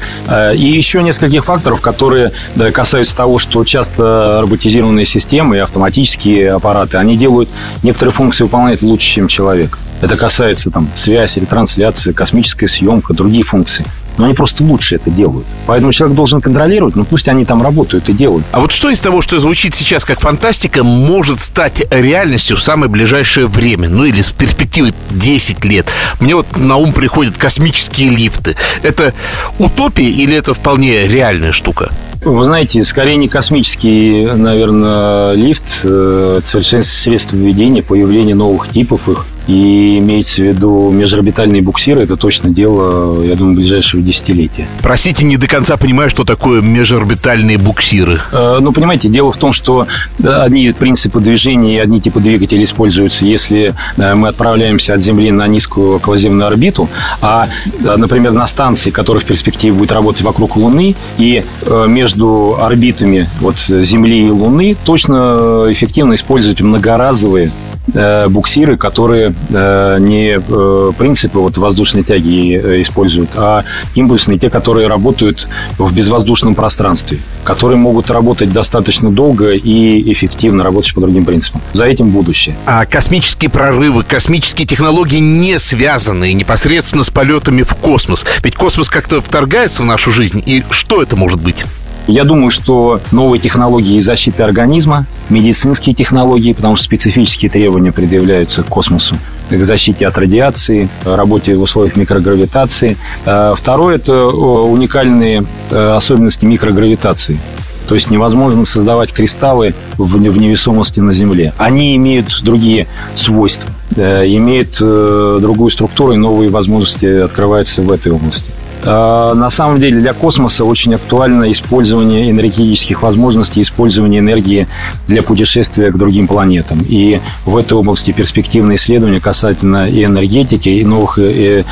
И 0.55 0.65
еще 0.65 1.03
нескольких 1.03 1.45
факторов, 1.45 1.81
которые 1.81 2.33
касаются 2.73 3.17
того, 3.17 3.39
что 3.39 3.65
часто 3.65 4.41
роботизированные 4.43 5.05
системы 5.05 5.57
и 5.57 5.59
автоматические 5.61 6.53
аппараты, 6.53 6.97
они 6.97 7.17
делают 7.17 7.49
некоторые 7.83 8.13
функции 8.13 8.45
выполняют 8.45 8.83
лучше, 8.83 9.07
чем 9.07 9.29
человек. 9.29 9.79
Это 10.03 10.17
касается 10.17 10.71
там 10.71 10.89
связи, 10.97 11.39
ретрансляции, 11.41 12.13
космическая 12.13 12.67
съемка, 12.67 13.15
другие 13.15 13.45
функции 13.45 13.85
но 14.21 14.27
они 14.27 14.35
просто 14.35 14.63
лучше 14.63 14.97
это 14.97 15.11
делают. 15.11 15.47
Поэтому 15.67 15.93
человек 15.93 16.15
должен 16.15 16.41
контролировать, 16.43 16.95
ну 16.95 17.05
пусть 17.05 17.27
они 17.29 17.45
там 17.47 17.63
работают 17.63 18.09
и 18.11 18.13
делают. 18.13 18.45
А 18.53 18.61
вот 18.61 18.71
что 18.71 18.91
из 18.91 19.01
того, 19.01 19.23
что 19.23 19.41
звучит 19.41 19.75
сейчас 19.75 20.05
как 20.05 20.21
фантастика, 20.21 20.85
может 20.85 21.41
стать 21.41 21.83
реальностью 21.91 22.57
в 22.57 22.63
самое 22.63 22.91
ближайшее 22.91 23.47
время? 23.47 23.89
Ну 23.89 24.05
или 24.05 24.21
с 24.21 24.31
перспективы 24.31 24.93
10 25.11 25.65
лет? 25.65 25.87
Мне 26.21 26.35
вот 26.37 26.57
на 26.57 26.77
ум 26.77 26.93
приходят 26.93 27.39
космические 27.39 28.11
лифты. 28.11 28.57
Это 28.83 29.15
утопия 29.59 30.11
или 30.11 30.37
это 30.37 30.53
вполне 30.53 31.09
реальная 31.09 31.53
штука? 31.53 31.91
Вы 32.23 32.45
знаете, 32.45 32.83
скорее 32.85 33.17
не 33.17 33.29
космический, 33.29 34.27
наверное, 34.27 35.33
лифт. 35.33 35.81
Э, 35.85 36.37
это 36.39 36.47
совершенно 36.47 36.83
средство 36.83 37.37
введения, 37.37 37.83
появления 37.83 38.35
новых 38.35 38.69
типов 38.69 39.09
их. 39.09 39.25
И 39.47 39.99
имеется 39.99 40.43
в 40.43 40.45
виду 40.45 40.91
межорбитальные 40.91 41.63
буксиры, 41.63 42.03
это 42.03 42.17
точно 42.17 42.51
дело, 42.51 43.25
я 43.25 43.35
думаю, 43.35 43.57
ближайшего 43.57 44.03
десятилетия. 44.03 44.69
Простите, 44.83 45.25
не 45.25 45.39
до 45.39 45.49
конца 45.49 45.77
понимаю, 45.77 46.11
что 46.11 46.25
такое 46.25 46.61
межорбитальные 46.61 47.59
буксиры. 47.59 48.21
Э, 48.33 48.59
ну, 48.61 48.71
понимаете, 48.73 49.09
дело 49.09 49.33
в 49.33 49.39
том, 49.39 49.53
что 49.53 49.87
одни 50.23 50.71
принципы 50.73 51.21
движения 51.21 51.77
и 51.77 51.79
одни 51.79 52.01
типы 52.01 52.21
двигателей 52.21 52.65
используются, 52.65 53.25
если 53.25 53.75
э, 53.97 54.15
мы 54.15 54.29
отправляемся 54.29 54.95
от 54.95 55.01
Земли 55.01 55.33
на 55.33 55.47
низкую 55.47 55.97
околоземную 55.97 56.47
орбиту, 56.47 56.89
а, 57.23 57.49
например, 57.83 58.33
на 58.33 58.47
станции, 58.47 58.91
которая 58.91 59.25
в 59.25 59.27
перспективе 59.27 59.73
будет 59.73 59.91
работать 59.91 60.23
вокруг 60.23 60.57
Луны, 60.57 60.95
и 61.17 61.43
э, 61.63 61.87
между 62.11 62.57
орбитами 62.61 63.29
вот, 63.41 63.57
Земли 63.59 64.27
и 64.27 64.31
Луны 64.31 64.77
точно 64.85 65.67
эффективно 65.69 66.15
использовать 66.15 66.61
многоразовые 66.61 67.53
Э, 67.95 68.29
буксиры, 68.29 68.77
которые 68.77 69.35
э, 69.49 69.97
не 70.01 70.39
э, 70.39 70.93
принципы 70.97 71.39
вот 71.39 71.57
воздушной 71.57 72.03
тяги 72.03 72.83
используют, 72.83 73.31
а 73.35 73.65
импульсные, 73.95 74.39
те, 74.39 74.51
которые 74.51 74.87
работают 74.87 75.49
в 75.79 75.93
безвоздушном 75.93 76.55
пространстве, 76.55 77.19
которые 77.43 77.79
могут 77.79 78.11
работать 78.11 78.53
достаточно 78.53 79.11
долго 79.11 79.53
и 79.53 80.13
эффективно, 80.13 80.63
работать 80.63 80.95
по 80.95 81.01
другим 81.01 81.25
принципам. 81.25 81.61
За 81.73 81.87
этим 81.87 82.11
будущее. 82.11 82.55
А 82.67 82.87
космические 82.87 83.51
прорывы, 83.51 84.05
космические 84.05 84.67
технологии 84.67 85.19
не 85.19 85.59
связаны 85.59 86.33
непосредственно 86.33 87.03
с 87.03 87.11
полетами 87.11 87.63
в 87.63 87.75
космос. 87.75 88.25
Ведь 88.45 88.55
космос 88.55 88.89
как-то 88.89 89.21
вторгается 89.21 89.83
в 89.83 89.87
нашу 89.87 90.13
жизнь. 90.13 90.43
И 90.47 90.63
что 90.71 91.03
это 91.03 91.17
может 91.17 91.41
быть? 91.41 91.65
Я 92.11 92.25
думаю, 92.25 92.51
что 92.51 93.01
новые 93.13 93.41
технологии 93.41 93.97
защиты 94.01 94.43
организма, 94.43 95.07
медицинские 95.29 95.95
технологии, 95.95 96.53
потому 96.53 96.75
что 96.75 96.85
специфические 96.87 97.49
требования 97.49 97.93
предъявляются 97.93 98.65
к 98.65 98.67
космосу, 98.67 99.15
к 99.49 99.63
защите 99.63 100.09
от 100.09 100.19
радиации, 100.19 100.89
работе 101.05 101.55
в 101.55 101.63
условиях 101.63 101.95
микрогравитации. 101.95 102.97
А 103.25 103.55
второе– 103.55 103.95
это 103.97 104.27
уникальные 104.27 105.45
э, 105.71 105.93
особенности 105.95 106.45
микрогравитации. 106.45 107.39
То 107.87 107.95
есть 107.95 108.11
невозможно 108.11 108.65
создавать 108.65 109.13
кристаллы 109.13 109.75
в 109.97 110.21
невесомости 110.21 110.99
на 110.99 111.13
Земле. 111.13 111.53
Они 111.59 111.95
имеют 111.95 112.41
другие 112.43 112.89
свойства, 113.15 113.71
э, 113.95 114.27
имеют 114.27 114.79
э, 114.81 115.39
другую 115.41 115.71
структуру 115.71 116.15
и 116.15 116.17
новые 116.17 116.51
возможности 116.51 117.07
открываются 117.21 117.83
в 117.83 117.91
этой 117.93 118.11
области. 118.11 118.51
А, 118.85 119.35
на 119.35 119.51
самом 119.51 119.79
деле 119.79 120.01
для 120.01 120.13
космоса 120.13 120.65
очень 120.65 120.95
актуально 120.95 121.51
использование 121.53 122.31
энергетических 122.31 123.03
возможностей, 123.03 123.61
использование 123.61 124.21
энергии 124.21 124.67
для 125.07 125.23
путешествия 125.23 125.91
к 125.91 125.97
другим 125.97 126.27
планетам. 126.27 126.85
И 126.89 127.21
в 127.45 127.57
этой 127.57 127.75
области 127.75 128.13
перспективные 128.13 128.77
исследования 128.77 129.21
касательно 129.21 129.89
и 129.89 130.05
энергетики, 130.05 130.69
и 130.69 130.85
новых 130.85 131.19
и, 131.19 131.23
э, 131.23 131.65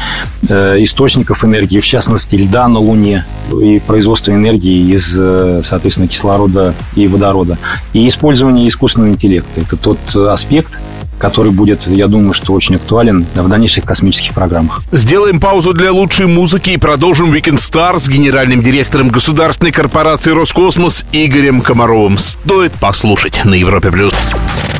э, 0.48 0.76
источников 0.82 1.44
энергии, 1.44 1.80
в 1.80 1.86
частности 1.86 2.36
льда 2.36 2.68
на 2.68 2.78
Луне, 2.78 3.24
и 3.62 3.80
производства 3.80 4.32
энергии 4.32 4.92
из, 4.92 5.16
э, 5.18 5.62
соответственно, 5.64 6.08
кислорода 6.08 6.74
и 6.94 7.08
водорода. 7.08 7.58
И 7.92 8.06
использование 8.08 8.68
искусственного 8.68 9.10
интеллекта. 9.10 9.60
Это 9.60 9.76
тот 9.76 9.98
аспект, 10.14 10.72
который 11.18 11.52
будет, 11.52 11.86
я 11.86 12.06
думаю, 12.06 12.32
что 12.32 12.52
очень 12.52 12.76
актуален 12.76 13.26
в 13.34 13.48
дальнейших 13.48 13.84
космических 13.84 14.34
программах. 14.34 14.82
Сделаем 14.92 15.40
паузу 15.40 15.72
для 15.72 15.92
лучшей 15.92 16.26
музыки 16.26 16.70
и 16.70 16.76
продолжим 16.76 17.32
Weekend 17.32 17.58
Star 17.58 17.98
с 17.98 18.08
генеральным 18.08 18.62
директором 18.62 19.08
государственной 19.08 19.72
корпорации 19.72 20.32
«Роскосмос» 20.32 21.04
Игорем 21.12 21.60
Комаровым. 21.60 22.18
Стоит 22.18 22.72
послушать 22.72 23.44
на 23.44 23.54
Европе+. 23.54 23.90
плюс. 23.90 24.14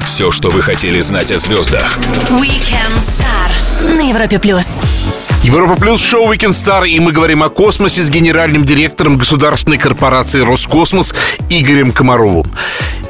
Все, 0.05 0.31
что 0.31 0.51
вы 0.51 0.63
хотели 0.63 1.01
знать 1.01 1.31
о 1.31 1.39
звездах. 1.39 1.99
Weekend 2.31 2.97
Star 2.99 3.95
на 3.95 4.09
Европе+. 4.09 4.39
плюс. 4.39 4.67
Европа 5.43 5.77
Плюс, 5.77 6.01
шоу 6.01 6.33
Weekend 6.33 6.51
Star, 6.51 6.87
и 6.87 6.99
мы 6.99 7.13
говорим 7.13 7.43
о 7.43 7.49
космосе 7.49 8.03
с 8.03 8.11
генеральным 8.11 8.65
директором 8.65 9.17
государственной 9.17 9.79
корпорации 9.79 10.41
«Роскосмос» 10.41 11.15
Игорем 11.49 11.93
Комаровым. 11.93 12.51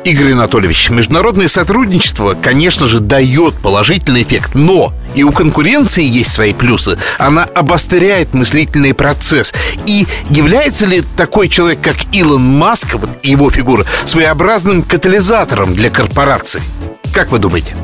Игорь 0.09 0.33
Анатольевич, 0.33 0.89
международное 0.89 1.49
сотрудничество, 1.49 2.35
конечно 2.41 2.89
же, 2.89 2.99
дает 2.99 3.57
положительный 3.57 4.23
эффект, 4.23 4.55
но 4.55 4.95
и 5.15 5.23
у 5.23 5.33
конкуренции 5.33 6.03
есть 6.03 6.33
свои 6.33 6.55
плюсы. 6.55 6.99
Она 7.19 7.45
обостряет 7.45 8.33
мыслительный 8.33 8.95
процесс. 8.95 9.53
И 9.85 10.07
является 10.31 10.87
ли 10.87 11.03
такой 11.19 11.51
человек, 11.51 11.83
как 11.83 11.97
Илон 12.11 12.43
Маск, 12.43 12.95
вот 12.95 13.11
его 13.23 13.51
фигура, 13.51 13.85
своеобразным 14.07 14.83
катализатором 14.83 15.75
для 15.75 15.91
корпораций? 15.91 16.63
Как 17.13 17.31
вы 17.31 17.39
думаете? 17.39 17.75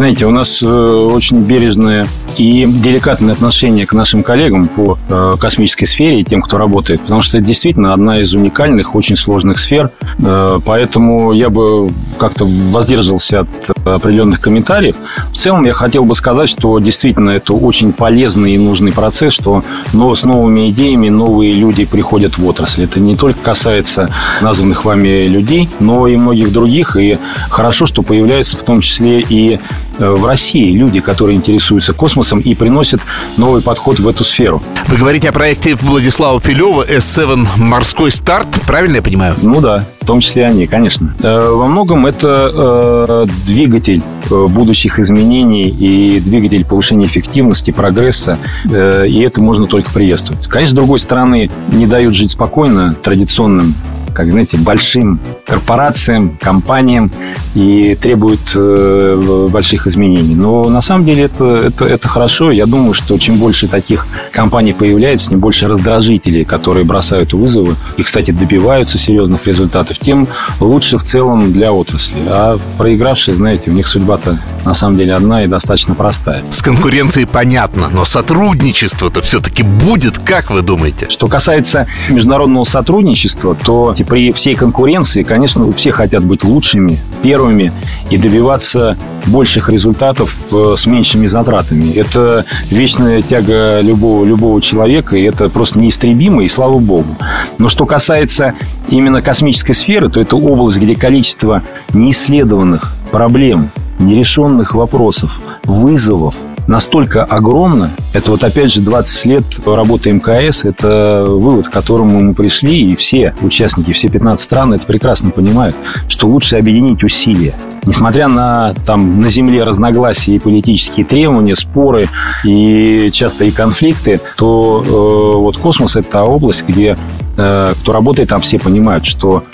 Знаете, 0.00 0.24
у 0.24 0.30
нас 0.30 0.62
э, 0.62 0.66
очень 0.66 1.42
бережное 1.42 2.06
и 2.38 2.64
деликатное 2.66 3.34
отношение 3.34 3.84
к 3.84 3.92
нашим 3.92 4.22
коллегам 4.22 4.66
по 4.66 4.96
э, 5.10 5.34
космической 5.38 5.84
сфере 5.84 6.22
и 6.22 6.24
тем, 6.24 6.40
кто 6.40 6.56
работает, 6.56 7.02
потому 7.02 7.20
что 7.20 7.36
это 7.36 7.46
действительно 7.46 7.92
одна 7.92 8.18
из 8.18 8.32
уникальных, 8.32 8.94
очень 8.94 9.14
сложных 9.14 9.58
сфер. 9.58 9.90
Э, 10.20 10.58
поэтому 10.64 11.32
я 11.32 11.50
бы 11.50 11.90
как-то 12.16 12.46
воздерживался 12.46 13.40
от 13.40 13.48
определенных 13.84 14.40
комментариев. 14.40 14.96
В 15.32 15.36
целом 15.36 15.66
я 15.66 15.74
хотел 15.74 16.06
бы 16.06 16.14
сказать, 16.14 16.48
что 16.48 16.78
действительно 16.78 17.32
это 17.32 17.52
очень 17.52 17.92
полезный 17.92 18.54
и 18.54 18.58
нужный 18.58 18.92
процесс, 18.92 19.34
что 19.34 19.62
но 19.92 20.14
с 20.14 20.24
новыми 20.24 20.70
идеями 20.70 21.10
новые 21.10 21.52
люди 21.52 21.84
приходят 21.84 22.38
в 22.38 22.46
отрасль. 22.46 22.84
Это 22.84 23.00
не 23.00 23.16
только 23.16 23.40
касается 23.40 24.08
названных 24.40 24.86
вами 24.86 25.26
людей, 25.26 25.68
но 25.78 26.06
и 26.06 26.16
многих 26.16 26.52
других. 26.52 26.96
И 26.96 27.18
хорошо, 27.50 27.84
что 27.84 28.00
появляется 28.00 28.56
в 28.56 28.62
том 28.62 28.80
числе 28.80 29.20
и 29.20 29.58
Э, 29.58 29.89
в 29.98 30.26
России 30.26 30.72
люди, 30.72 31.00
которые 31.00 31.36
интересуются 31.36 31.92
космосом 31.92 32.40
и 32.40 32.54
приносят 32.54 33.00
новый 33.36 33.62
подход 33.62 33.98
в 33.98 34.08
эту 34.08 34.24
сферу. 34.24 34.62
Вы 34.86 34.96
говорите 34.96 35.28
о 35.28 35.32
проекте 35.32 35.74
Владислава 35.74 36.40
Филева 36.40 36.84
S7 36.86 37.46
«Морской 37.56 38.10
старт», 38.10 38.48
правильно 38.66 38.96
я 38.96 39.02
понимаю? 39.02 39.34
Ну 39.40 39.60
да, 39.60 39.84
в 40.00 40.06
том 40.06 40.20
числе 40.20 40.46
они, 40.46 40.66
конечно. 40.66 41.14
Э, 41.22 41.50
во 41.52 41.66
многом 41.66 42.06
это 42.06 42.50
э, 42.52 43.26
двигатель 43.46 44.02
будущих 44.28 44.98
изменений 45.00 45.68
и 45.68 46.20
двигатель 46.20 46.64
повышения 46.64 47.06
эффективности, 47.06 47.72
прогресса, 47.72 48.38
и 48.64 49.24
это 49.26 49.40
можно 49.40 49.66
только 49.66 49.90
приветствовать. 49.90 50.46
Конечно, 50.46 50.72
с 50.72 50.76
другой 50.76 51.00
стороны, 51.00 51.50
не 51.72 51.86
дают 51.86 52.14
жить 52.14 52.30
спокойно 52.30 52.94
традиционным 53.02 53.74
как, 54.20 54.30
знаете, 54.30 54.58
большим 54.58 55.18
корпорациям, 55.46 56.36
компаниям 56.38 57.10
и 57.54 57.94
требует 57.94 58.52
э, 58.54 59.48
больших 59.50 59.86
изменений. 59.86 60.34
Но 60.34 60.68
на 60.68 60.82
самом 60.82 61.06
деле 61.06 61.24
это, 61.24 61.44
это, 61.68 61.86
это 61.86 62.06
хорошо. 62.06 62.50
Я 62.50 62.66
думаю, 62.66 62.92
что 62.92 63.16
чем 63.18 63.38
больше 63.38 63.66
таких 63.66 64.06
компаний 64.30 64.74
появляется, 64.74 65.30
тем 65.30 65.40
больше 65.40 65.68
раздражителей, 65.68 66.44
которые 66.44 66.84
бросают 66.84 67.32
вызовы 67.32 67.76
и, 67.96 68.02
кстати, 68.02 68.30
добиваются 68.30 68.98
серьезных 68.98 69.46
результатов, 69.46 69.98
тем 69.98 70.28
лучше 70.60 70.98
в 70.98 71.02
целом 71.02 71.50
для 71.50 71.72
отрасли. 71.72 72.20
А 72.26 72.58
проигравшие, 72.76 73.34
знаете, 73.34 73.70
у 73.70 73.72
них 73.72 73.88
судьба-то 73.88 74.38
на 74.64 74.74
самом 74.74 74.98
деле 74.98 75.14
одна 75.14 75.44
и 75.44 75.46
достаточно 75.46 75.94
простая. 75.94 76.42
С 76.50 76.60
конкуренцией 76.60 77.26
понятно, 77.26 77.88
но 77.90 78.04
сотрудничество-то 78.04 79.22
все-таки 79.22 79.62
будет, 79.62 80.18
как 80.18 80.50
вы 80.50 80.60
думаете? 80.60 81.06
Что 81.08 81.26
касается 81.26 81.86
международного 82.10 82.64
сотрудничества, 82.64 83.54
то 83.54 83.94
при 84.10 84.32
всей 84.32 84.54
конкуренции, 84.54 85.22
конечно, 85.22 85.70
все 85.72 85.92
хотят 85.92 86.24
быть 86.24 86.42
лучшими, 86.42 86.98
первыми 87.22 87.72
и 88.10 88.18
добиваться 88.18 88.98
больших 89.26 89.68
результатов 89.68 90.36
э, 90.50 90.74
с 90.76 90.84
меньшими 90.86 91.26
затратами. 91.26 91.92
Это 91.92 92.44
вечная 92.70 93.22
тяга 93.22 93.80
любого, 93.80 94.24
любого 94.24 94.60
человека, 94.60 95.16
и 95.16 95.22
это 95.22 95.48
просто 95.48 95.78
неистребимо, 95.78 96.42
и 96.42 96.48
слава 96.48 96.80
богу. 96.80 97.16
Но 97.58 97.68
что 97.68 97.86
касается 97.86 98.54
именно 98.88 99.22
космической 99.22 99.74
сферы, 99.74 100.10
то 100.10 100.20
это 100.20 100.34
область, 100.34 100.80
где 100.80 100.96
количество 100.96 101.62
неисследованных 101.92 102.96
проблем, 103.12 103.70
нерешенных 104.00 104.74
вопросов, 104.74 105.40
вызовов– 105.62 106.34
настолько 106.70 107.24
огромна. 107.24 107.90
Это 108.12 108.30
вот 108.30 108.44
опять 108.44 108.72
же 108.72 108.80
20 108.80 109.24
лет 109.26 109.44
работы 109.66 110.12
МКС. 110.12 110.64
Это 110.64 111.24
вывод, 111.26 111.68
к 111.68 111.70
которому 111.70 112.20
мы 112.20 112.32
пришли. 112.32 112.92
И 112.92 112.96
все 112.96 113.34
участники, 113.42 113.92
все 113.92 114.08
15 114.08 114.42
стран 114.42 114.72
это 114.72 114.86
прекрасно 114.86 115.30
понимают, 115.30 115.76
что 116.08 116.28
лучше 116.28 116.56
объединить 116.56 117.02
усилия. 117.02 117.54
Несмотря 117.84 118.28
на 118.28 118.74
там 118.86 119.20
на 119.20 119.28
земле 119.28 119.64
разногласия 119.64 120.36
и 120.36 120.38
политические 120.38 121.04
требования, 121.04 121.56
споры 121.56 122.08
и 122.44 123.10
часто 123.12 123.44
и 123.44 123.50
конфликты, 123.50 124.20
то 124.36 124.84
э, 124.86 125.38
вот 125.38 125.56
космос 125.56 125.96
это 125.96 126.08
та 126.10 126.24
область, 126.24 126.64
где 126.68 126.96
э, 127.36 127.74
кто 127.80 127.92
работает 127.92 128.28
там 128.28 128.40
все 128.42 128.58
понимают, 128.58 129.06
что 129.06 129.44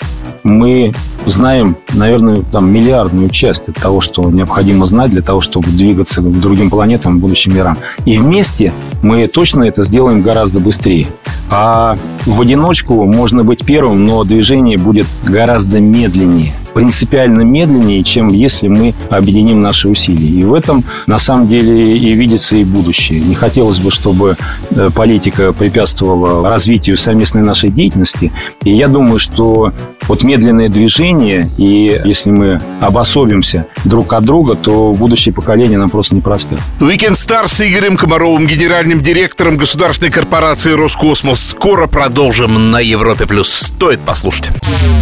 мы 0.43 0.93
знаем, 1.29 1.75
наверное, 1.93 2.43
там 2.51 2.71
миллиардную 2.71 3.29
часть 3.29 3.67
от 3.69 3.75
того, 3.75 4.01
что 4.01 4.29
необходимо 4.29 4.85
знать 4.85 5.11
для 5.11 5.21
того, 5.21 5.41
чтобы 5.41 5.69
двигаться 5.69 6.21
к 6.21 6.39
другим 6.39 6.69
планетам, 6.69 7.19
будущим 7.19 7.55
мирам. 7.55 7.77
И 8.05 8.17
вместе 8.17 8.71
мы 9.01 9.27
точно 9.27 9.63
это 9.63 9.81
сделаем 9.81 10.21
гораздо 10.21 10.59
быстрее. 10.59 11.07
А 11.49 11.97
в 12.25 12.41
одиночку 12.41 13.05
можно 13.05 13.43
быть 13.43 13.65
первым, 13.65 14.05
но 14.05 14.23
движение 14.23 14.77
будет 14.77 15.07
гораздо 15.23 15.79
медленнее 15.79 16.53
принципиально 16.77 17.41
медленнее, 17.41 18.03
чем 18.03 18.27
если 18.27 18.67
мы 18.67 18.93
объединим 19.09 19.63
наши 19.63 19.89
усилия. 19.89 20.41
И 20.41 20.43
в 20.43 20.53
этом, 20.53 20.83
на 21.07 21.17
самом 21.17 21.47
деле, 21.47 21.97
и 21.97 22.13
видится 22.13 22.55
и 22.55 22.63
будущее. 22.63 23.19
Не 23.19 23.33
хотелось 23.33 23.79
бы, 23.79 23.89
чтобы 23.89 24.37
э, 24.69 24.91
политика 24.93 25.53
препятствовала 25.53 26.47
развитию 26.47 26.95
совместной 26.95 27.41
нашей 27.41 27.71
деятельности. 27.71 28.31
И 28.63 28.75
я 28.75 28.89
думаю, 28.89 29.17
что 29.17 29.73
вот 30.07 30.21
медленное 30.21 30.69
движение, 30.69 31.49
и 31.57 31.99
если 32.05 32.29
мы 32.29 32.61
обособимся 32.79 33.65
друг 33.83 34.13
от 34.13 34.23
друга, 34.23 34.55
то 34.55 34.93
будущее 34.93 35.33
поколение 35.33 35.79
нам 35.79 35.89
просто 35.89 36.13
не 36.13 36.21
простят. 36.21 36.59
Weekend 36.79 37.13
Star 37.13 37.47
с 37.47 37.59
Игорем 37.59 37.97
Комаровым, 37.97 38.45
генеральным 38.45 39.01
директором 39.01 39.57
государственной 39.57 40.11
корпорации 40.11 40.73
«Роскосмос». 40.73 41.43
Скоро 41.43 41.87
продолжим 41.87 42.69
на 42.69 42.79
Европе+. 42.79 43.25
плюс. 43.25 43.51
Стоит 43.51 43.99
послушать. 44.01 44.51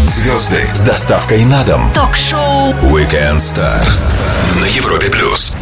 Звезды 0.08 0.68
с 0.74 0.80
доставкой 0.80 1.44
на 1.46 1.65
дом. 1.66 1.92
Ток-шоу 1.94 2.74
Weekend 2.84 3.38
Star 3.38 3.88
на 4.60 4.66
Европе 4.66 5.10
плюс. 5.10 5.56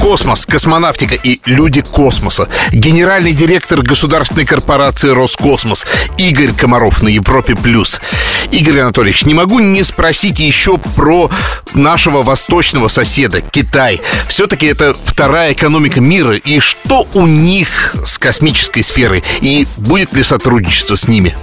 Космос, 0.00 0.46
космонавтика 0.46 1.14
и 1.14 1.40
люди 1.44 1.80
космоса. 1.80 2.48
Генеральный 2.72 3.32
директор 3.32 3.82
государственной 3.82 4.44
корпорации 4.44 5.10
«Роскосмос» 5.10 5.86
Игорь 6.18 6.52
Комаров 6.52 7.02
на 7.02 7.08
Европе+. 7.08 7.54
плюс. 7.54 8.00
Игорь 8.50 8.80
Анатольевич, 8.80 9.24
не 9.24 9.34
могу 9.34 9.60
не 9.60 9.84
спросить 9.84 10.40
еще 10.40 10.76
про 10.78 11.30
нашего 11.72 12.22
восточного 12.22 12.88
соседа, 12.88 13.42
Китай. 13.42 14.00
Все-таки 14.26 14.66
это 14.66 14.96
вторая 15.04 15.52
экономика 15.52 16.00
мира. 16.00 16.36
И 16.36 16.58
что 16.58 17.06
у 17.14 17.26
них 17.26 17.94
с 18.04 18.18
космической 18.18 18.82
сферой? 18.82 19.22
И 19.40 19.68
будет 19.76 20.14
ли 20.14 20.24
сотрудничество 20.24 20.96
с 20.96 21.06
ними? 21.06 21.36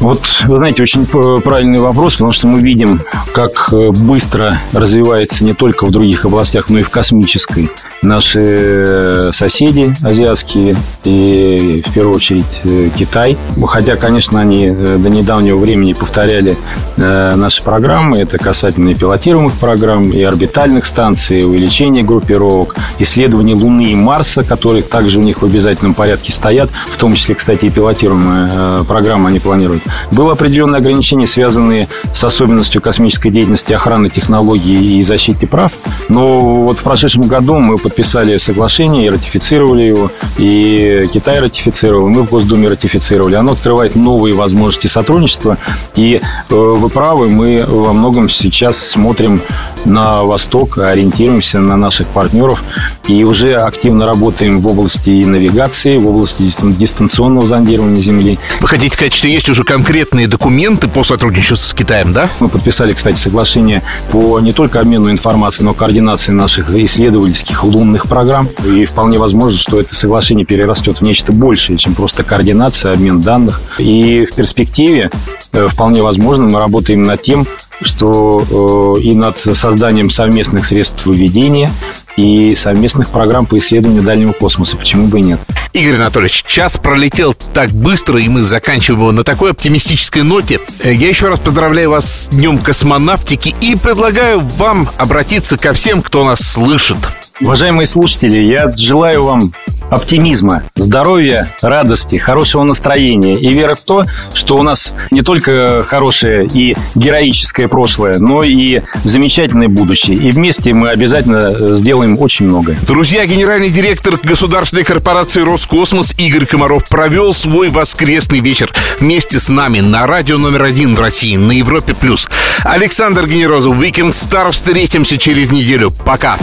Вот, 0.00 0.26
вы 0.46 0.58
знаете, 0.58 0.82
очень 0.82 1.06
правильный 1.06 1.78
вопрос, 1.78 2.14
потому 2.14 2.32
что 2.32 2.48
мы 2.48 2.60
видим, 2.60 3.02
как 3.32 3.68
э, 3.72 3.90
быстро 3.90 4.60
развивается 4.72 5.44
не 5.44 5.54
только 5.54 5.86
в 5.86 5.90
других 5.90 6.24
областях, 6.24 6.70
но 6.70 6.80
и 6.80 6.82
в 6.82 6.90
космической 6.90 7.70
наши 8.02 8.40
э, 8.40 9.30
соседи 9.32 9.94
азиатские 10.02 10.76
и 11.04 11.84
в 11.86 11.94
первую 11.94 12.16
очередь 12.16 12.62
э, 12.64 12.90
Китай. 12.96 13.36
Хотя, 13.64 13.96
конечно, 13.96 14.40
они 14.40 14.70
до 14.70 15.08
недавнего 15.08 15.56
времени 15.56 15.92
повторяли 15.92 16.56
наши 16.96 17.62
программы. 17.62 18.18
Это 18.18 18.38
касательно 18.38 18.90
и 18.90 18.94
пилотируемых 18.94 19.54
программ, 19.54 20.10
и 20.10 20.20
орбитальных 20.22 20.84
станций, 20.84 21.44
увеличения 21.44 22.02
группировок, 22.02 22.74
исследования 22.98 23.54
Луны 23.54 23.92
и 23.92 23.94
Марса, 23.94 24.42
которые 24.42 24.82
также 24.82 25.18
у 25.18 25.22
них 25.22 25.42
в 25.42 25.44
обязательном 25.44 25.94
порядке 25.94 26.32
стоят. 26.32 26.70
В 26.92 26.98
том 26.98 27.14
числе, 27.14 27.34
кстати, 27.34 27.66
и 27.66 27.70
пилотируемые 27.70 28.84
программы 28.84 29.28
они 29.28 29.38
планируют 29.38 29.71
было 30.10 30.32
определенные 30.32 30.78
ограничения, 30.78 31.26
связанные 31.26 31.88
с 32.12 32.22
особенностью 32.24 32.80
космической 32.80 33.30
деятельности 33.30 33.72
охраны 33.72 34.10
технологий 34.10 34.98
и 34.98 35.02
защиты 35.02 35.46
прав. 35.46 35.72
Но 36.08 36.64
вот 36.64 36.78
в 36.78 36.82
прошедшем 36.82 37.22
году 37.22 37.58
мы 37.58 37.78
подписали 37.78 38.36
соглашение 38.36 39.06
и 39.06 39.10
ратифицировали 39.10 39.82
его. 39.82 40.10
И 40.38 41.06
Китай 41.12 41.40
ратифицировал, 41.40 42.08
мы 42.08 42.22
в 42.22 42.30
Госдуме 42.30 42.68
ратифицировали. 42.68 43.34
Оно 43.34 43.52
открывает 43.52 43.96
новые 43.96 44.34
возможности 44.34 44.86
сотрудничества. 44.86 45.58
И 45.96 46.20
э, 46.22 46.54
вы 46.54 46.88
правы, 46.88 47.28
мы 47.28 47.64
во 47.66 47.92
многом 47.92 48.28
сейчас 48.28 48.76
смотрим 48.76 49.42
на 49.84 50.22
восток, 50.22 50.78
ориентируемся 50.78 51.58
на 51.58 51.76
наших 51.76 52.08
партнеров 52.08 52.62
и 53.08 53.24
уже 53.24 53.54
активно 53.54 54.06
работаем 54.06 54.60
в 54.60 54.66
области 54.66 55.24
навигации, 55.24 55.96
в 55.96 56.08
области 56.08 56.42
дистанционного 56.78 57.46
зондирования 57.46 58.00
Земли. 58.00 58.38
Вы 58.60 58.68
хотите 58.68 58.94
сказать, 58.94 59.12
что 59.12 59.28
есть 59.28 59.48
уже 59.48 59.61
конкретные 59.64 60.28
документы 60.28 60.88
по 60.88 61.04
сотрудничеству 61.04 61.56
с 61.56 61.74
Китаем, 61.74 62.12
да? 62.12 62.30
Мы 62.40 62.48
подписали, 62.48 62.94
кстати, 62.94 63.16
соглашение 63.16 63.82
по 64.10 64.40
не 64.40 64.52
только 64.52 64.80
обмену 64.80 65.10
информацией, 65.10 65.66
но 65.66 65.72
и 65.72 65.74
координации 65.74 66.32
наших 66.32 66.74
исследовательских 66.74 67.64
лунных 67.64 68.06
программ. 68.08 68.48
И 68.66 68.84
вполне 68.84 69.18
возможно, 69.18 69.58
что 69.58 69.80
это 69.80 69.94
соглашение 69.94 70.44
перерастет 70.44 70.98
в 70.98 71.02
нечто 71.02 71.32
большее, 71.32 71.76
чем 71.76 71.94
просто 71.94 72.24
координация, 72.24 72.92
обмен 72.92 73.20
данных. 73.22 73.60
И 73.78 74.26
в 74.30 74.34
перспективе 74.34 75.10
э, 75.52 75.66
вполне 75.68 76.02
возможно 76.02 76.46
мы 76.46 76.58
работаем 76.58 77.04
над 77.04 77.22
тем, 77.22 77.46
что 77.80 78.96
э, 78.98 79.00
и 79.00 79.14
над 79.14 79.38
созданием 79.38 80.10
совместных 80.10 80.64
средств 80.64 81.06
выведения, 81.06 81.70
и 82.16 82.54
совместных 82.56 83.10
программ 83.10 83.46
по 83.46 83.58
исследованию 83.58 84.02
дальнего 84.02 84.32
космоса. 84.32 84.76
Почему 84.76 85.08
бы 85.08 85.20
и 85.20 85.22
нет? 85.22 85.40
Игорь 85.72 85.96
Анатольевич, 85.96 86.44
час 86.46 86.76
пролетел 86.76 87.34
так 87.34 87.70
быстро, 87.70 88.20
и 88.20 88.28
мы 88.28 88.42
заканчиваем 88.42 89.00
его 89.00 89.12
на 89.12 89.24
такой 89.24 89.52
оптимистической 89.52 90.22
ноте. 90.22 90.60
Э, 90.80 90.92
я 90.92 91.08
еще 91.08 91.28
раз 91.28 91.40
поздравляю 91.40 91.90
вас 91.90 92.24
с 92.24 92.28
Днем 92.28 92.58
космонавтики 92.58 93.54
и 93.60 93.76
предлагаю 93.76 94.40
вам 94.40 94.88
обратиться 94.98 95.56
ко 95.56 95.72
всем, 95.72 96.02
кто 96.02 96.24
нас 96.24 96.40
слышит. 96.40 96.98
Уважаемые 97.40 97.86
слушатели, 97.86 98.40
я 98.40 98.70
желаю 98.76 99.24
вам 99.24 99.54
оптимизма, 99.92 100.62
здоровья, 100.74 101.48
радости, 101.60 102.16
хорошего 102.16 102.62
настроения 102.62 103.36
и 103.36 103.52
веры 103.52 103.74
в 103.76 103.82
то, 103.82 104.04
что 104.34 104.56
у 104.56 104.62
нас 104.62 104.94
не 105.10 105.22
только 105.22 105.84
хорошее 105.86 106.48
и 106.52 106.74
героическое 106.94 107.68
прошлое, 107.68 108.18
но 108.18 108.42
и 108.42 108.80
замечательное 109.04 109.68
будущее. 109.68 110.16
И 110.16 110.30
вместе 110.30 110.72
мы 110.72 110.88
обязательно 110.88 111.74
сделаем 111.74 112.18
очень 112.18 112.46
многое. 112.46 112.76
Друзья, 112.86 113.26
генеральный 113.26 113.70
директор 113.70 114.18
государственной 114.22 114.84
корпорации 114.84 115.42
«Роскосмос» 115.42 116.14
Игорь 116.16 116.46
Комаров 116.46 116.88
провел 116.88 117.34
свой 117.34 117.68
воскресный 117.68 118.40
вечер 118.40 118.72
вместе 118.98 119.38
с 119.38 119.48
нами 119.48 119.80
на 119.80 120.06
радио 120.06 120.38
номер 120.38 120.64
один 120.64 120.94
в 120.94 121.00
России 121.00 121.36
на 121.36 121.52
Европе+. 121.52 121.92
плюс. 121.94 122.30
Александр 122.64 123.26
Генерозов, 123.26 123.74
Weekend 123.76 124.10
Star. 124.10 124.50
Встретимся 124.52 125.18
через 125.18 125.50
неделю. 125.50 125.90
Пока. 126.04 126.38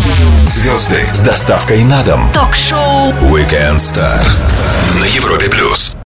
Звезды 0.45 1.03
с 1.13 1.19
доставкой 1.19 1.83
на 1.83 2.03
дом. 2.03 2.29
Ток-шоу 2.33 3.13
Weekend 3.39 3.79
Star 3.79 4.19
на 4.99 5.05
Европе 5.05 5.49
плюс. 5.49 5.95